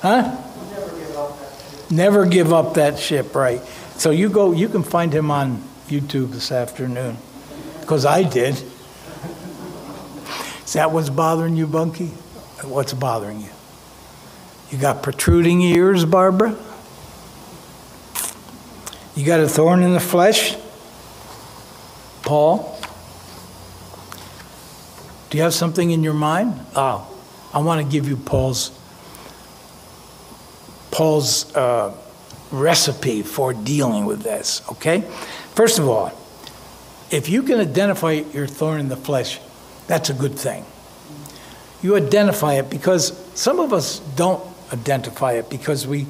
Huh? 0.00 0.36
Never 0.70 0.94
give 0.96 1.16
up 1.16 1.38
that 1.38 1.58
ship, 1.58 1.90
Never 1.90 2.26
give 2.26 2.52
up 2.52 2.74
that 2.74 2.98
ship, 2.98 3.34
right? 3.34 3.60
So 3.96 4.10
you 4.10 4.28
go, 4.28 4.52
you 4.52 4.68
can 4.68 4.82
find 4.82 5.12
him 5.12 5.30
on 5.30 5.62
YouTube 5.88 6.32
this 6.32 6.52
afternoon, 6.52 7.16
because 7.80 8.04
I 8.04 8.22
did. 8.22 8.62
Is 10.64 10.72
that 10.74 10.90
what's 10.92 11.10
bothering 11.10 11.56
you, 11.56 11.66
Bunky? 11.66 12.08
What's 12.62 12.92
bothering 12.92 13.40
you? 13.40 13.50
You 14.70 14.78
got 14.78 15.02
protruding 15.02 15.60
ears, 15.62 16.04
Barbara? 16.04 16.56
You 19.16 19.24
got 19.24 19.40
a 19.40 19.48
thorn 19.48 19.82
in 19.82 19.94
the 19.94 20.00
flesh? 20.00 20.56
Paul? 22.22 22.78
Do 25.30 25.38
you 25.38 25.42
have 25.42 25.54
something 25.54 25.90
in 25.90 26.04
your 26.04 26.12
mind? 26.12 26.60
Oh, 26.76 27.10
I 27.54 27.60
want 27.60 27.84
to 27.84 27.90
give 27.90 28.06
you 28.08 28.18
Paul's 28.18 28.78
Paul's 30.90 31.54
uh, 31.56 31.94
recipe 32.50 33.22
for 33.22 33.54
dealing 33.54 34.04
with 34.04 34.22
this. 34.22 34.60
Okay, 34.72 35.00
first 35.54 35.78
of 35.78 35.88
all, 35.88 36.12
if 37.10 37.30
you 37.30 37.42
can 37.42 37.58
identify 37.58 38.12
your 38.12 38.46
thorn 38.46 38.80
in 38.80 38.88
the 38.88 38.96
flesh, 38.96 39.40
that's 39.86 40.10
a 40.10 40.14
good 40.14 40.38
thing. 40.38 40.64
You 41.82 41.96
identify 41.96 42.54
it 42.54 42.68
because 42.68 43.18
some 43.34 43.60
of 43.60 43.72
us 43.72 44.00
don't 44.14 44.42
identify 44.72 45.32
it 45.32 45.48
because 45.48 45.86
we 45.86 46.06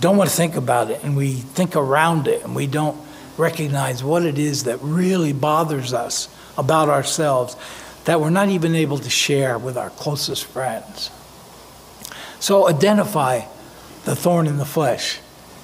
don't 0.00 0.16
want 0.16 0.28
to 0.30 0.36
think 0.36 0.56
about 0.56 0.90
it 0.90 1.02
and 1.04 1.16
we 1.16 1.32
think 1.32 1.76
around 1.76 2.26
it 2.26 2.42
and 2.44 2.54
we 2.54 2.66
don't 2.66 3.00
recognize 3.36 4.02
what 4.02 4.24
it 4.24 4.38
is 4.38 4.64
that 4.64 4.78
really 4.82 5.32
bothers 5.32 5.92
us 5.92 6.28
about 6.56 6.88
ourselves 6.88 7.56
that 8.04 8.20
we're 8.20 8.30
not 8.30 8.48
even 8.48 8.74
able 8.74 8.98
to 8.98 9.10
share 9.10 9.58
with 9.58 9.76
our 9.76 9.90
closest 9.90 10.44
friends. 10.44 11.10
So 12.40 12.68
identify 12.68 13.42
the 14.04 14.16
thorn 14.16 14.46
in 14.46 14.58
the 14.58 14.64
flesh. 14.64 15.20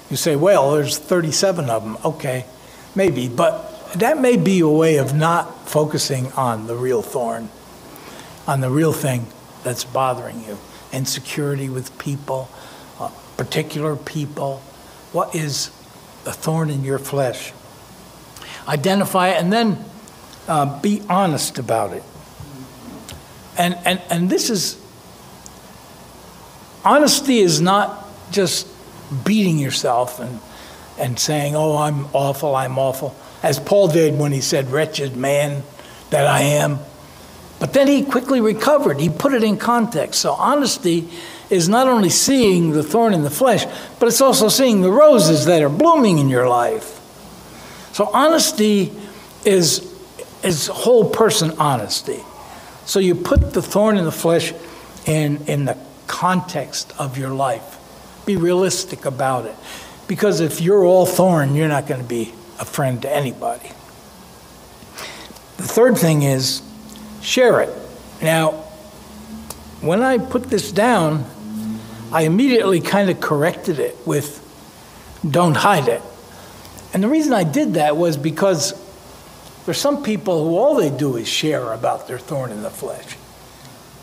You 0.09 0.15
say, 0.15 0.35
well, 0.35 0.71
there's 0.71 0.97
37 0.97 1.69
of 1.69 1.83
them. 1.83 1.97
Okay, 2.05 2.45
maybe, 2.95 3.27
but 3.27 3.91
that 3.95 4.19
may 4.19 4.37
be 4.37 4.61
a 4.61 4.69
way 4.69 4.97
of 4.97 5.13
not 5.13 5.67
focusing 5.67 6.31
on 6.33 6.67
the 6.67 6.75
real 6.75 7.01
thorn, 7.01 7.49
on 8.47 8.61
the 8.61 8.69
real 8.69 8.93
thing 8.93 9.27
that's 9.63 9.83
bothering 9.83 10.43
you. 10.45 10.57
Insecurity 10.91 11.69
with 11.69 11.97
people, 11.99 12.49
particular 13.39 13.95
people. 13.95 14.57
What 15.13 15.33
is 15.33 15.67
a 16.25 16.33
thorn 16.33 16.69
in 16.69 16.83
your 16.83 16.99
flesh? 16.99 17.53
Identify 18.67 19.29
it 19.29 19.41
and 19.41 19.51
then 19.51 19.85
uh, 20.49 20.81
be 20.81 21.01
honest 21.07 21.57
about 21.57 21.93
it. 21.93 22.03
And, 23.57 23.77
and, 23.85 24.01
and 24.09 24.29
this 24.29 24.49
is, 24.49 24.77
honesty 26.83 27.39
is 27.39 27.61
not 27.61 28.05
just 28.29 28.67
beating 29.23 29.57
yourself 29.57 30.19
and, 30.19 30.41
and 30.97 31.17
saying, 31.17 31.55
oh, 31.55 31.77
I'm 31.77 32.07
awful, 32.11 32.57
I'm 32.57 32.77
awful, 32.77 33.15
as 33.41 33.57
Paul 33.57 33.87
did 33.87 34.19
when 34.19 34.33
he 34.33 34.41
said, 34.41 34.69
wretched 34.69 35.15
man 35.15 35.63
that 36.09 36.27
I 36.27 36.41
am. 36.41 36.79
But 37.61 37.71
then 37.71 37.87
he 37.87 38.03
quickly 38.03 38.41
recovered. 38.41 38.99
He 38.99 39.07
put 39.07 39.33
it 39.33 39.43
in 39.43 39.55
context. 39.55 40.19
So 40.19 40.33
honesty 40.33 41.09
is 41.49 41.67
not 41.67 41.87
only 41.87 42.09
seeing 42.09 42.71
the 42.71 42.83
thorn 42.83 43.13
in 43.13 43.23
the 43.23 43.29
flesh, 43.29 43.65
but 43.99 44.07
it's 44.07 44.21
also 44.21 44.49
seeing 44.49 44.81
the 44.81 44.91
roses 44.91 45.45
that 45.45 45.61
are 45.61 45.69
blooming 45.69 46.19
in 46.19 46.29
your 46.29 46.47
life. 46.47 46.99
So 47.93 48.09
honesty 48.13 48.91
is, 49.45 49.93
is 50.43 50.67
whole 50.67 51.09
person 51.09 51.51
honesty. 51.57 52.19
So 52.85 52.99
you 52.99 53.15
put 53.15 53.53
the 53.53 53.61
thorn 53.61 53.97
in 53.97 54.05
the 54.05 54.11
flesh 54.11 54.53
in, 55.05 55.37
in 55.47 55.65
the 55.65 55.77
context 56.07 56.93
of 56.99 57.17
your 57.17 57.29
life 57.29 57.79
be 58.29 58.37
realistic 58.37 59.05
about 59.05 59.45
it. 59.45 59.55
Because 60.07 60.39
if 60.39 60.61
you're 60.61 60.85
all 60.85 61.07
thorn, 61.07 61.55
you're 61.55 61.67
not 61.67 61.87
going 61.87 61.99
to 61.99 62.07
be 62.07 62.31
a 62.59 62.65
friend 62.65 63.01
to 63.01 63.11
anybody. 63.11 63.69
The 65.57 65.63
third 65.63 65.97
thing 65.97 66.21
is 66.21 66.61
share 67.23 67.61
it. 67.61 67.75
Now, 68.21 68.51
when 69.81 70.03
I 70.03 70.19
put 70.19 70.43
this 70.43 70.71
down, 70.71 71.25
I 72.11 72.23
immediately 72.23 72.81
kind 72.81 73.09
of 73.09 73.19
corrected 73.19 73.79
it 73.79 73.97
with 74.05 74.45
don't 75.29 75.55
hide 75.55 75.87
it. 75.87 76.01
And 76.93 77.03
the 77.03 77.07
reason 77.07 77.33
I 77.33 77.43
did 77.43 77.75
that 77.75 77.97
was 77.97 78.17
because 78.17 78.73
there's 79.65 79.79
some 79.79 80.01
people 80.01 80.43
who 80.43 80.57
all 80.57 80.75
they 80.75 80.89
do 80.89 81.17
is 81.17 81.27
share 81.27 81.73
about 81.73 82.07
their 82.07 82.17
thorn 82.17 82.51
in 82.51 82.63
the 82.63 82.69
flesh. 82.69 83.17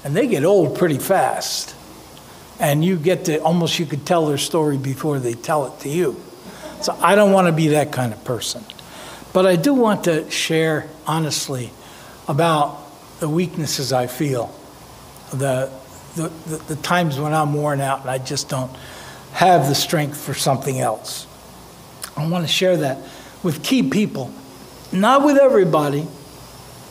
And 0.05 0.15
they 0.15 0.29
get 0.29 0.45
old 0.45 0.79
pretty 0.79 0.99
fast. 0.99 1.75
And 2.61 2.85
you 2.85 2.97
get 2.97 3.25
to 3.25 3.43
almost, 3.43 3.79
you 3.79 3.87
could 3.87 4.07
tell 4.07 4.27
their 4.27 4.39
story 4.39 4.79
before 4.79 5.19
they 5.19 5.35
tell 5.35 5.67
it 5.67 5.81
to 5.81 5.89
you. 5.89 6.23
So 6.81 6.97
I 7.01 7.15
don't 7.17 7.33
want 7.33 7.49
to 7.49 7.53
be 7.53 7.69
that 7.69 7.91
kind 7.91 8.13
of 8.13 8.23
person. 8.25 8.65
But 9.33 9.47
I 9.47 9.57
do 9.57 9.75
want 9.75 10.05
to 10.05 10.31
share 10.31 10.89
honestly 11.07 11.73
about 12.29 12.81
the 13.21 13.29
weaknesses 13.29 13.93
I 13.93 14.07
feel, 14.07 14.55
the, 15.33 15.71
the, 16.17 16.29
the, 16.47 16.57
the 16.75 16.77
times 16.77 17.21
when 17.21 17.33
I'm 17.33 17.55
worn 17.55 17.81
out 17.81 18.01
and 18.01 18.11
I 18.11 18.19
just 18.19 18.49
don't 18.49 18.71
have 19.33 19.69
the 19.69 19.75
strength 19.75 20.19
for 20.19 20.35
something 20.35 20.81
else. 20.81 21.27
I 22.17 22.27
want 22.27 22.45
to 22.47 22.53
share 22.53 22.79
that 22.79 22.99
with 23.43 23.63
key 23.63 23.89
people, 23.89 24.33
not 24.93 25.25
with 25.25 25.37
everybody, 25.37 26.07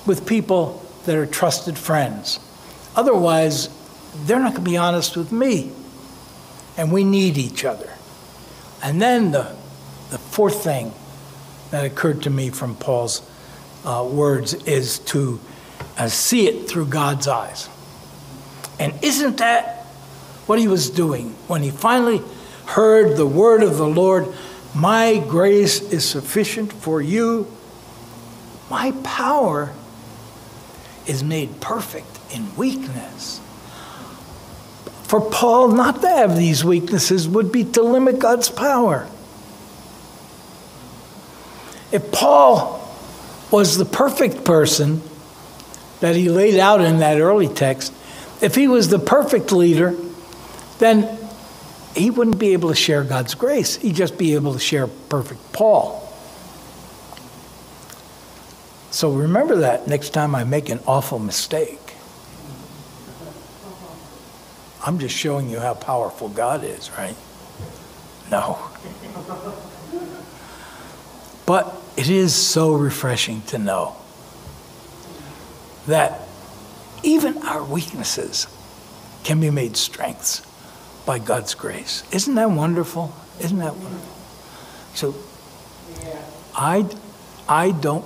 with 0.06 0.28
people 0.28 0.86
that 1.06 1.16
are 1.16 1.26
trusted 1.26 1.78
friends. 1.78 2.40
Otherwise, 2.96 3.70
they're 4.26 4.40
not 4.40 4.54
going 4.54 4.64
to 4.64 4.70
be 4.70 4.78
honest 4.78 5.18
with 5.18 5.32
me. 5.32 5.72
And 6.78 6.92
we 6.92 7.04
need 7.04 7.38
each 7.38 7.66
other. 7.66 7.92
And 8.84 9.02
then 9.02 9.32
the, 9.32 9.56
the 10.12 10.18
fourth 10.18 10.64
thing 10.64 10.94
that 11.72 11.86
occurred 11.86 12.24
to 12.24 12.30
me 12.30 12.50
from 12.50 12.76
Paul's 12.76 13.28
uh, 13.86 14.08
words 14.10 14.54
is 14.66 15.00
to 15.00 15.40
uh, 15.98 16.08
see 16.08 16.48
it 16.48 16.70
through 16.70 16.88
God's 16.88 17.28
eyes. 17.28 17.70
And 18.80 18.94
isn't 19.04 19.38
that 19.38 19.86
what 20.48 20.60
he 20.60 20.68
was 20.68 20.90
doing 20.90 21.30
when 21.48 21.64
he 21.64 21.72
finally 21.72 22.22
heard 22.66 23.18
the 23.18 23.26
word 23.26 23.64
of 23.64 23.78
the 23.78 23.88
Lord? 23.88 24.28
My 24.74 25.24
grace 25.28 25.82
is 25.82 26.04
sufficient 26.04 26.74
for 26.74 27.02
you. 27.02 27.48
My 28.70 28.92
power 29.04 29.74
is 31.06 31.24
made 31.24 31.62
perfect 31.62 32.20
in 32.34 32.56
weakness. 32.56 33.40
For 35.04 35.22
Paul 35.22 35.70
not 35.70 36.02
to 36.02 36.10
have 36.10 36.36
these 36.36 36.66
weaknesses 36.66 37.28
would 37.28 37.52
be 37.52 37.64
to 37.64 37.84
limit 37.84 38.20
God's 38.20 38.50
power. 38.50 39.08
If 41.92 42.12
Paul 42.12 42.82
was 43.52 43.78
the 43.78 43.86
perfect 43.86 44.44
person 44.44 45.02
that 46.00 46.16
he 46.16 46.28
laid 46.30 46.60
out 46.60 46.82
in 46.82 46.98
that 47.00 47.20
early 47.20 47.48
text, 47.48 47.94
if 48.46 48.54
he 48.54 48.68
was 48.68 48.90
the 48.90 49.00
perfect 49.00 49.52
leader, 49.52 49.96
then 50.78 51.18
he 51.96 52.12
wouldn't 52.12 52.38
be 52.38 52.54
able 52.54 52.70
to 52.70 52.76
share 52.76 53.04
God's 53.04 53.34
grace. 53.34 53.78
He'd 53.78 53.96
just 53.96 54.20
be 54.20 54.36
able 54.36 54.54
to 54.54 54.60
share 54.60 54.86
perfect 54.86 55.52
Paul. 55.52 56.08
So 58.92 59.12
remember 59.12 59.56
that 59.58 59.88
next 59.88 60.12
time 60.12 60.36
I 60.36 60.44
make 60.44 60.70
an 60.70 60.80
awful 60.86 61.18
mistake. 61.18 61.96
I'm 64.86 65.00
just 65.00 65.16
showing 65.16 65.50
you 65.50 65.60
how 65.60 65.74
powerful 65.74 66.30
God 66.30 66.64
is, 66.64 66.92
right? 66.92 67.16
No. 68.30 68.60
But 71.48 71.76
it 71.98 72.12
is 72.12 72.36
so 72.36 72.76
refreshing 72.76 73.42
to 73.48 73.58
know 73.58 73.96
that 75.88 76.25
even 77.06 77.38
our 77.44 77.64
weaknesses 77.64 78.48
can 79.24 79.40
be 79.40 79.50
made 79.50 79.78
strengths 79.78 80.42
by 81.06 81.20
God's 81.20 81.54
grace. 81.54 82.04
Isn't 82.12 82.36
that 82.36 82.50
wonderful? 82.50 83.14
Isn't 83.40 83.60
that 83.60 83.76
wonderful? 83.76 84.16
So 84.96 85.16
I, 86.56 86.90
I 87.48 87.72
don't. 87.72 88.06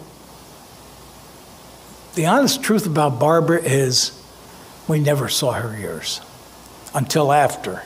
The 2.16 2.26
honest 2.26 2.62
truth 2.62 2.86
about 2.86 3.20
Barbara 3.20 3.62
is 3.62 4.12
we 4.88 5.00
never 5.00 5.30
saw 5.30 5.54
her 5.54 5.76
ears 5.76 6.20
until 6.94 7.32
after. 7.32 7.84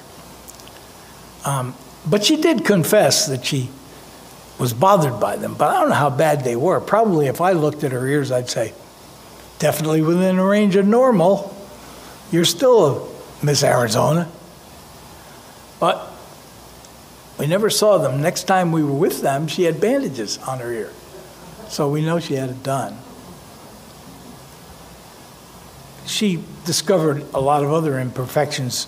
Um, 1.45 1.75
but 2.09 2.23
she 2.23 2.37
did 2.37 2.65
confess 2.65 3.27
that 3.27 3.45
she 3.45 3.69
was 4.59 4.73
bothered 4.73 5.19
by 5.19 5.35
them, 5.35 5.55
but 5.55 5.69
I 5.69 5.79
don't 5.81 5.89
know 5.89 5.95
how 5.95 6.09
bad 6.09 6.43
they 6.43 6.55
were. 6.55 6.79
Probably 6.79 7.27
if 7.27 7.41
I 7.41 7.51
looked 7.51 7.83
at 7.83 7.91
her 7.91 8.07
ears, 8.07 8.31
I'd 8.31 8.49
say, 8.49 8.73
definitely 9.59 10.01
within 10.01 10.37
the 10.37 10.43
range 10.43 10.75
of 10.75 10.87
normal. 10.87 11.55
You're 12.31 12.45
still 12.45 13.13
a 13.41 13.45
Miss 13.45 13.63
Arizona. 13.63 14.29
But 15.79 16.09
we 17.37 17.47
never 17.47 17.69
saw 17.69 17.97
them. 17.97 18.21
Next 18.21 18.43
time 18.43 18.71
we 18.71 18.83
were 18.83 18.93
with 18.93 19.21
them, 19.21 19.47
she 19.47 19.63
had 19.63 19.81
bandages 19.81 20.37
on 20.39 20.59
her 20.59 20.71
ear. 20.71 20.91
So 21.67 21.89
we 21.89 22.01
know 22.01 22.19
she 22.19 22.35
had 22.35 22.49
it 22.49 22.63
done. 22.63 22.97
She 26.05 26.43
discovered 26.65 27.25
a 27.33 27.41
lot 27.41 27.63
of 27.63 27.71
other 27.71 27.99
imperfections 27.99 28.87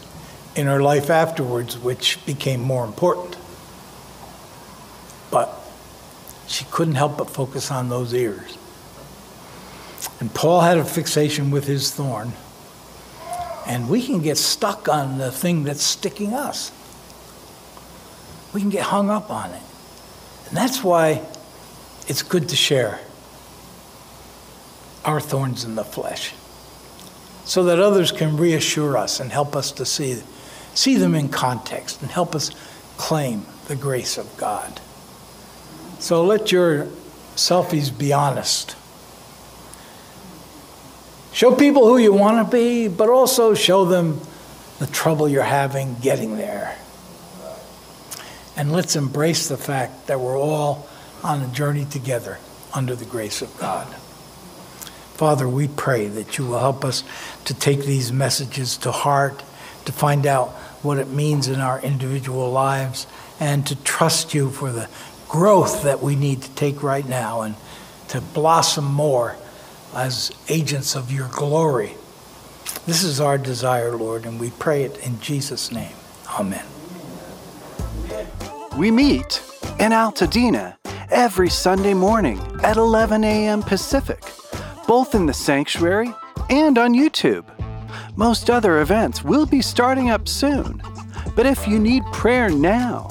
in 0.55 0.67
her 0.67 0.81
life 0.81 1.09
afterwards, 1.09 1.77
which 1.77 2.23
became 2.25 2.61
more 2.61 2.85
important. 2.85 3.35
But 5.31 5.59
she 6.47 6.65
couldn't 6.65 6.95
help 6.95 7.17
but 7.17 7.29
focus 7.29 7.71
on 7.71 7.89
those 7.89 8.13
ears. 8.13 8.57
And 10.19 10.33
Paul 10.33 10.61
had 10.61 10.77
a 10.77 10.85
fixation 10.85 11.51
with 11.51 11.65
his 11.65 11.91
thorn. 11.91 12.33
And 13.67 13.89
we 13.89 14.05
can 14.05 14.21
get 14.21 14.37
stuck 14.37 14.87
on 14.87 15.17
the 15.17 15.31
thing 15.31 15.63
that's 15.63 15.83
sticking 15.83 16.33
us. 16.33 16.71
We 18.53 18.61
can 18.61 18.69
get 18.69 18.83
hung 18.83 19.09
up 19.09 19.29
on 19.29 19.51
it. 19.51 19.61
And 20.47 20.55
that's 20.55 20.83
why 20.83 21.21
it's 22.07 22.21
good 22.21 22.49
to 22.49 22.55
share 22.55 22.99
our 25.03 25.19
thorns 25.19 25.63
in 25.65 25.75
the 25.75 25.83
flesh 25.83 26.33
so 27.45 27.65
that 27.65 27.79
others 27.79 28.11
can 28.11 28.37
reassure 28.37 28.97
us 28.97 29.19
and 29.19 29.31
help 29.31 29.55
us 29.55 29.71
to 29.73 29.85
see, 29.85 30.21
see 30.73 30.95
them 30.95 31.13
in 31.13 31.29
context 31.29 32.01
and 32.01 32.09
help 32.09 32.35
us 32.35 32.51
claim 32.97 33.45
the 33.67 33.75
grace 33.75 34.17
of 34.17 34.35
God. 34.37 34.79
So 35.99 36.23
let 36.23 36.51
your 36.51 36.85
selfies 37.35 37.95
be 37.95 38.13
honest. 38.13 38.75
Show 41.35 41.53
people 41.53 41.85
who 41.85 41.97
you 41.97 42.13
want 42.13 42.47
to 42.47 42.49
be, 42.49 42.87
but 42.87 43.09
also 43.09 43.53
show 43.55 43.83
them 43.83 44.21
the 44.79 44.87
trouble 44.87 45.27
you're 45.27 45.43
having 45.43 45.95
getting 45.95 46.37
there. 46.37 46.77
And 48.55 48.71
let's 48.71 48.95
embrace 48.95 49.49
the 49.49 49.57
fact 49.57 50.07
that 50.07 50.21
we're 50.21 50.39
all 50.39 50.87
on 51.25 51.41
a 51.41 51.47
journey 51.49 51.83
together 51.83 52.37
under 52.73 52.95
the 52.95 53.03
grace 53.03 53.41
of 53.41 53.53
God. 53.59 53.85
Father, 55.15 55.45
we 55.45 55.67
pray 55.67 56.07
that 56.07 56.37
you 56.37 56.45
will 56.45 56.59
help 56.59 56.85
us 56.85 57.03
to 57.43 57.53
take 57.53 57.81
these 57.83 58.13
messages 58.13 58.77
to 58.77 58.93
heart, 58.93 59.43
to 59.83 59.91
find 59.91 60.25
out 60.25 60.51
what 60.83 60.99
it 60.99 61.09
means 61.09 61.49
in 61.49 61.59
our 61.59 61.81
individual 61.81 62.49
lives, 62.49 63.07
and 63.41 63.67
to 63.67 63.75
trust 63.83 64.33
you 64.33 64.51
for 64.51 64.71
the 64.71 64.87
growth 65.27 65.83
that 65.83 66.01
we 66.01 66.15
need 66.15 66.43
to 66.43 66.51
take 66.51 66.81
right 66.81 67.05
now 67.05 67.41
and 67.41 67.55
to 68.07 68.21
blossom 68.21 68.85
more 68.85 69.35
as 69.95 70.31
agents 70.49 70.95
of 70.95 71.11
your 71.11 71.27
glory. 71.29 71.95
This 72.85 73.03
is 73.03 73.19
our 73.19 73.37
desire, 73.37 73.95
Lord, 73.95 74.25
and 74.25 74.39
we 74.39 74.51
pray 74.51 74.83
it 74.83 74.97
in 75.05 75.19
Jesus' 75.19 75.71
name. 75.71 75.95
Amen. 76.37 76.65
We 78.77 78.91
meet 78.91 79.41
in 79.79 79.91
Altadena 79.91 80.75
every 81.09 81.49
Sunday 81.49 81.93
morning 81.93 82.39
at 82.63 82.77
11 82.77 83.23
a.m. 83.23 83.61
Pacific 83.61 84.21
both 84.87 85.15
in 85.15 85.25
the 85.25 85.33
sanctuary 85.33 86.13
and 86.49 86.77
on 86.77 86.93
YouTube. 86.93 87.45
Most 88.15 88.49
other 88.49 88.81
events 88.81 89.23
will 89.23 89.45
be 89.45 89.61
starting 89.61 90.09
up 90.09 90.27
soon, 90.27 90.81
but 91.35 91.45
if 91.45 91.67
you 91.67 91.79
need 91.79 92.03
prayer 92.11 92.49
now, 92.49 93.07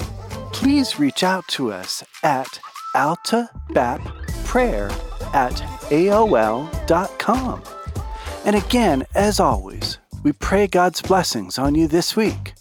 please 0.53 0.99
reach 0.99 1.23
out 1.23 1.47
to 1.49 1.71
us 1.71 2.03
at 2.23 2.59
altabapprayer 2.95 4.91
at 5.35 5.53
aol.com. 5.91 7.63
And 8.45 8.55
again, 8.55 9.05
as 9.13 9.39
always, 9.39 9.99
we 10.23 10.31
pray 10.31 10.67
God's 10.67 11.01
blessings 11.01 11.59
on 11.59 11.75
you 11.75 11.87
this 11.87 12.15
week. 12.15 12.53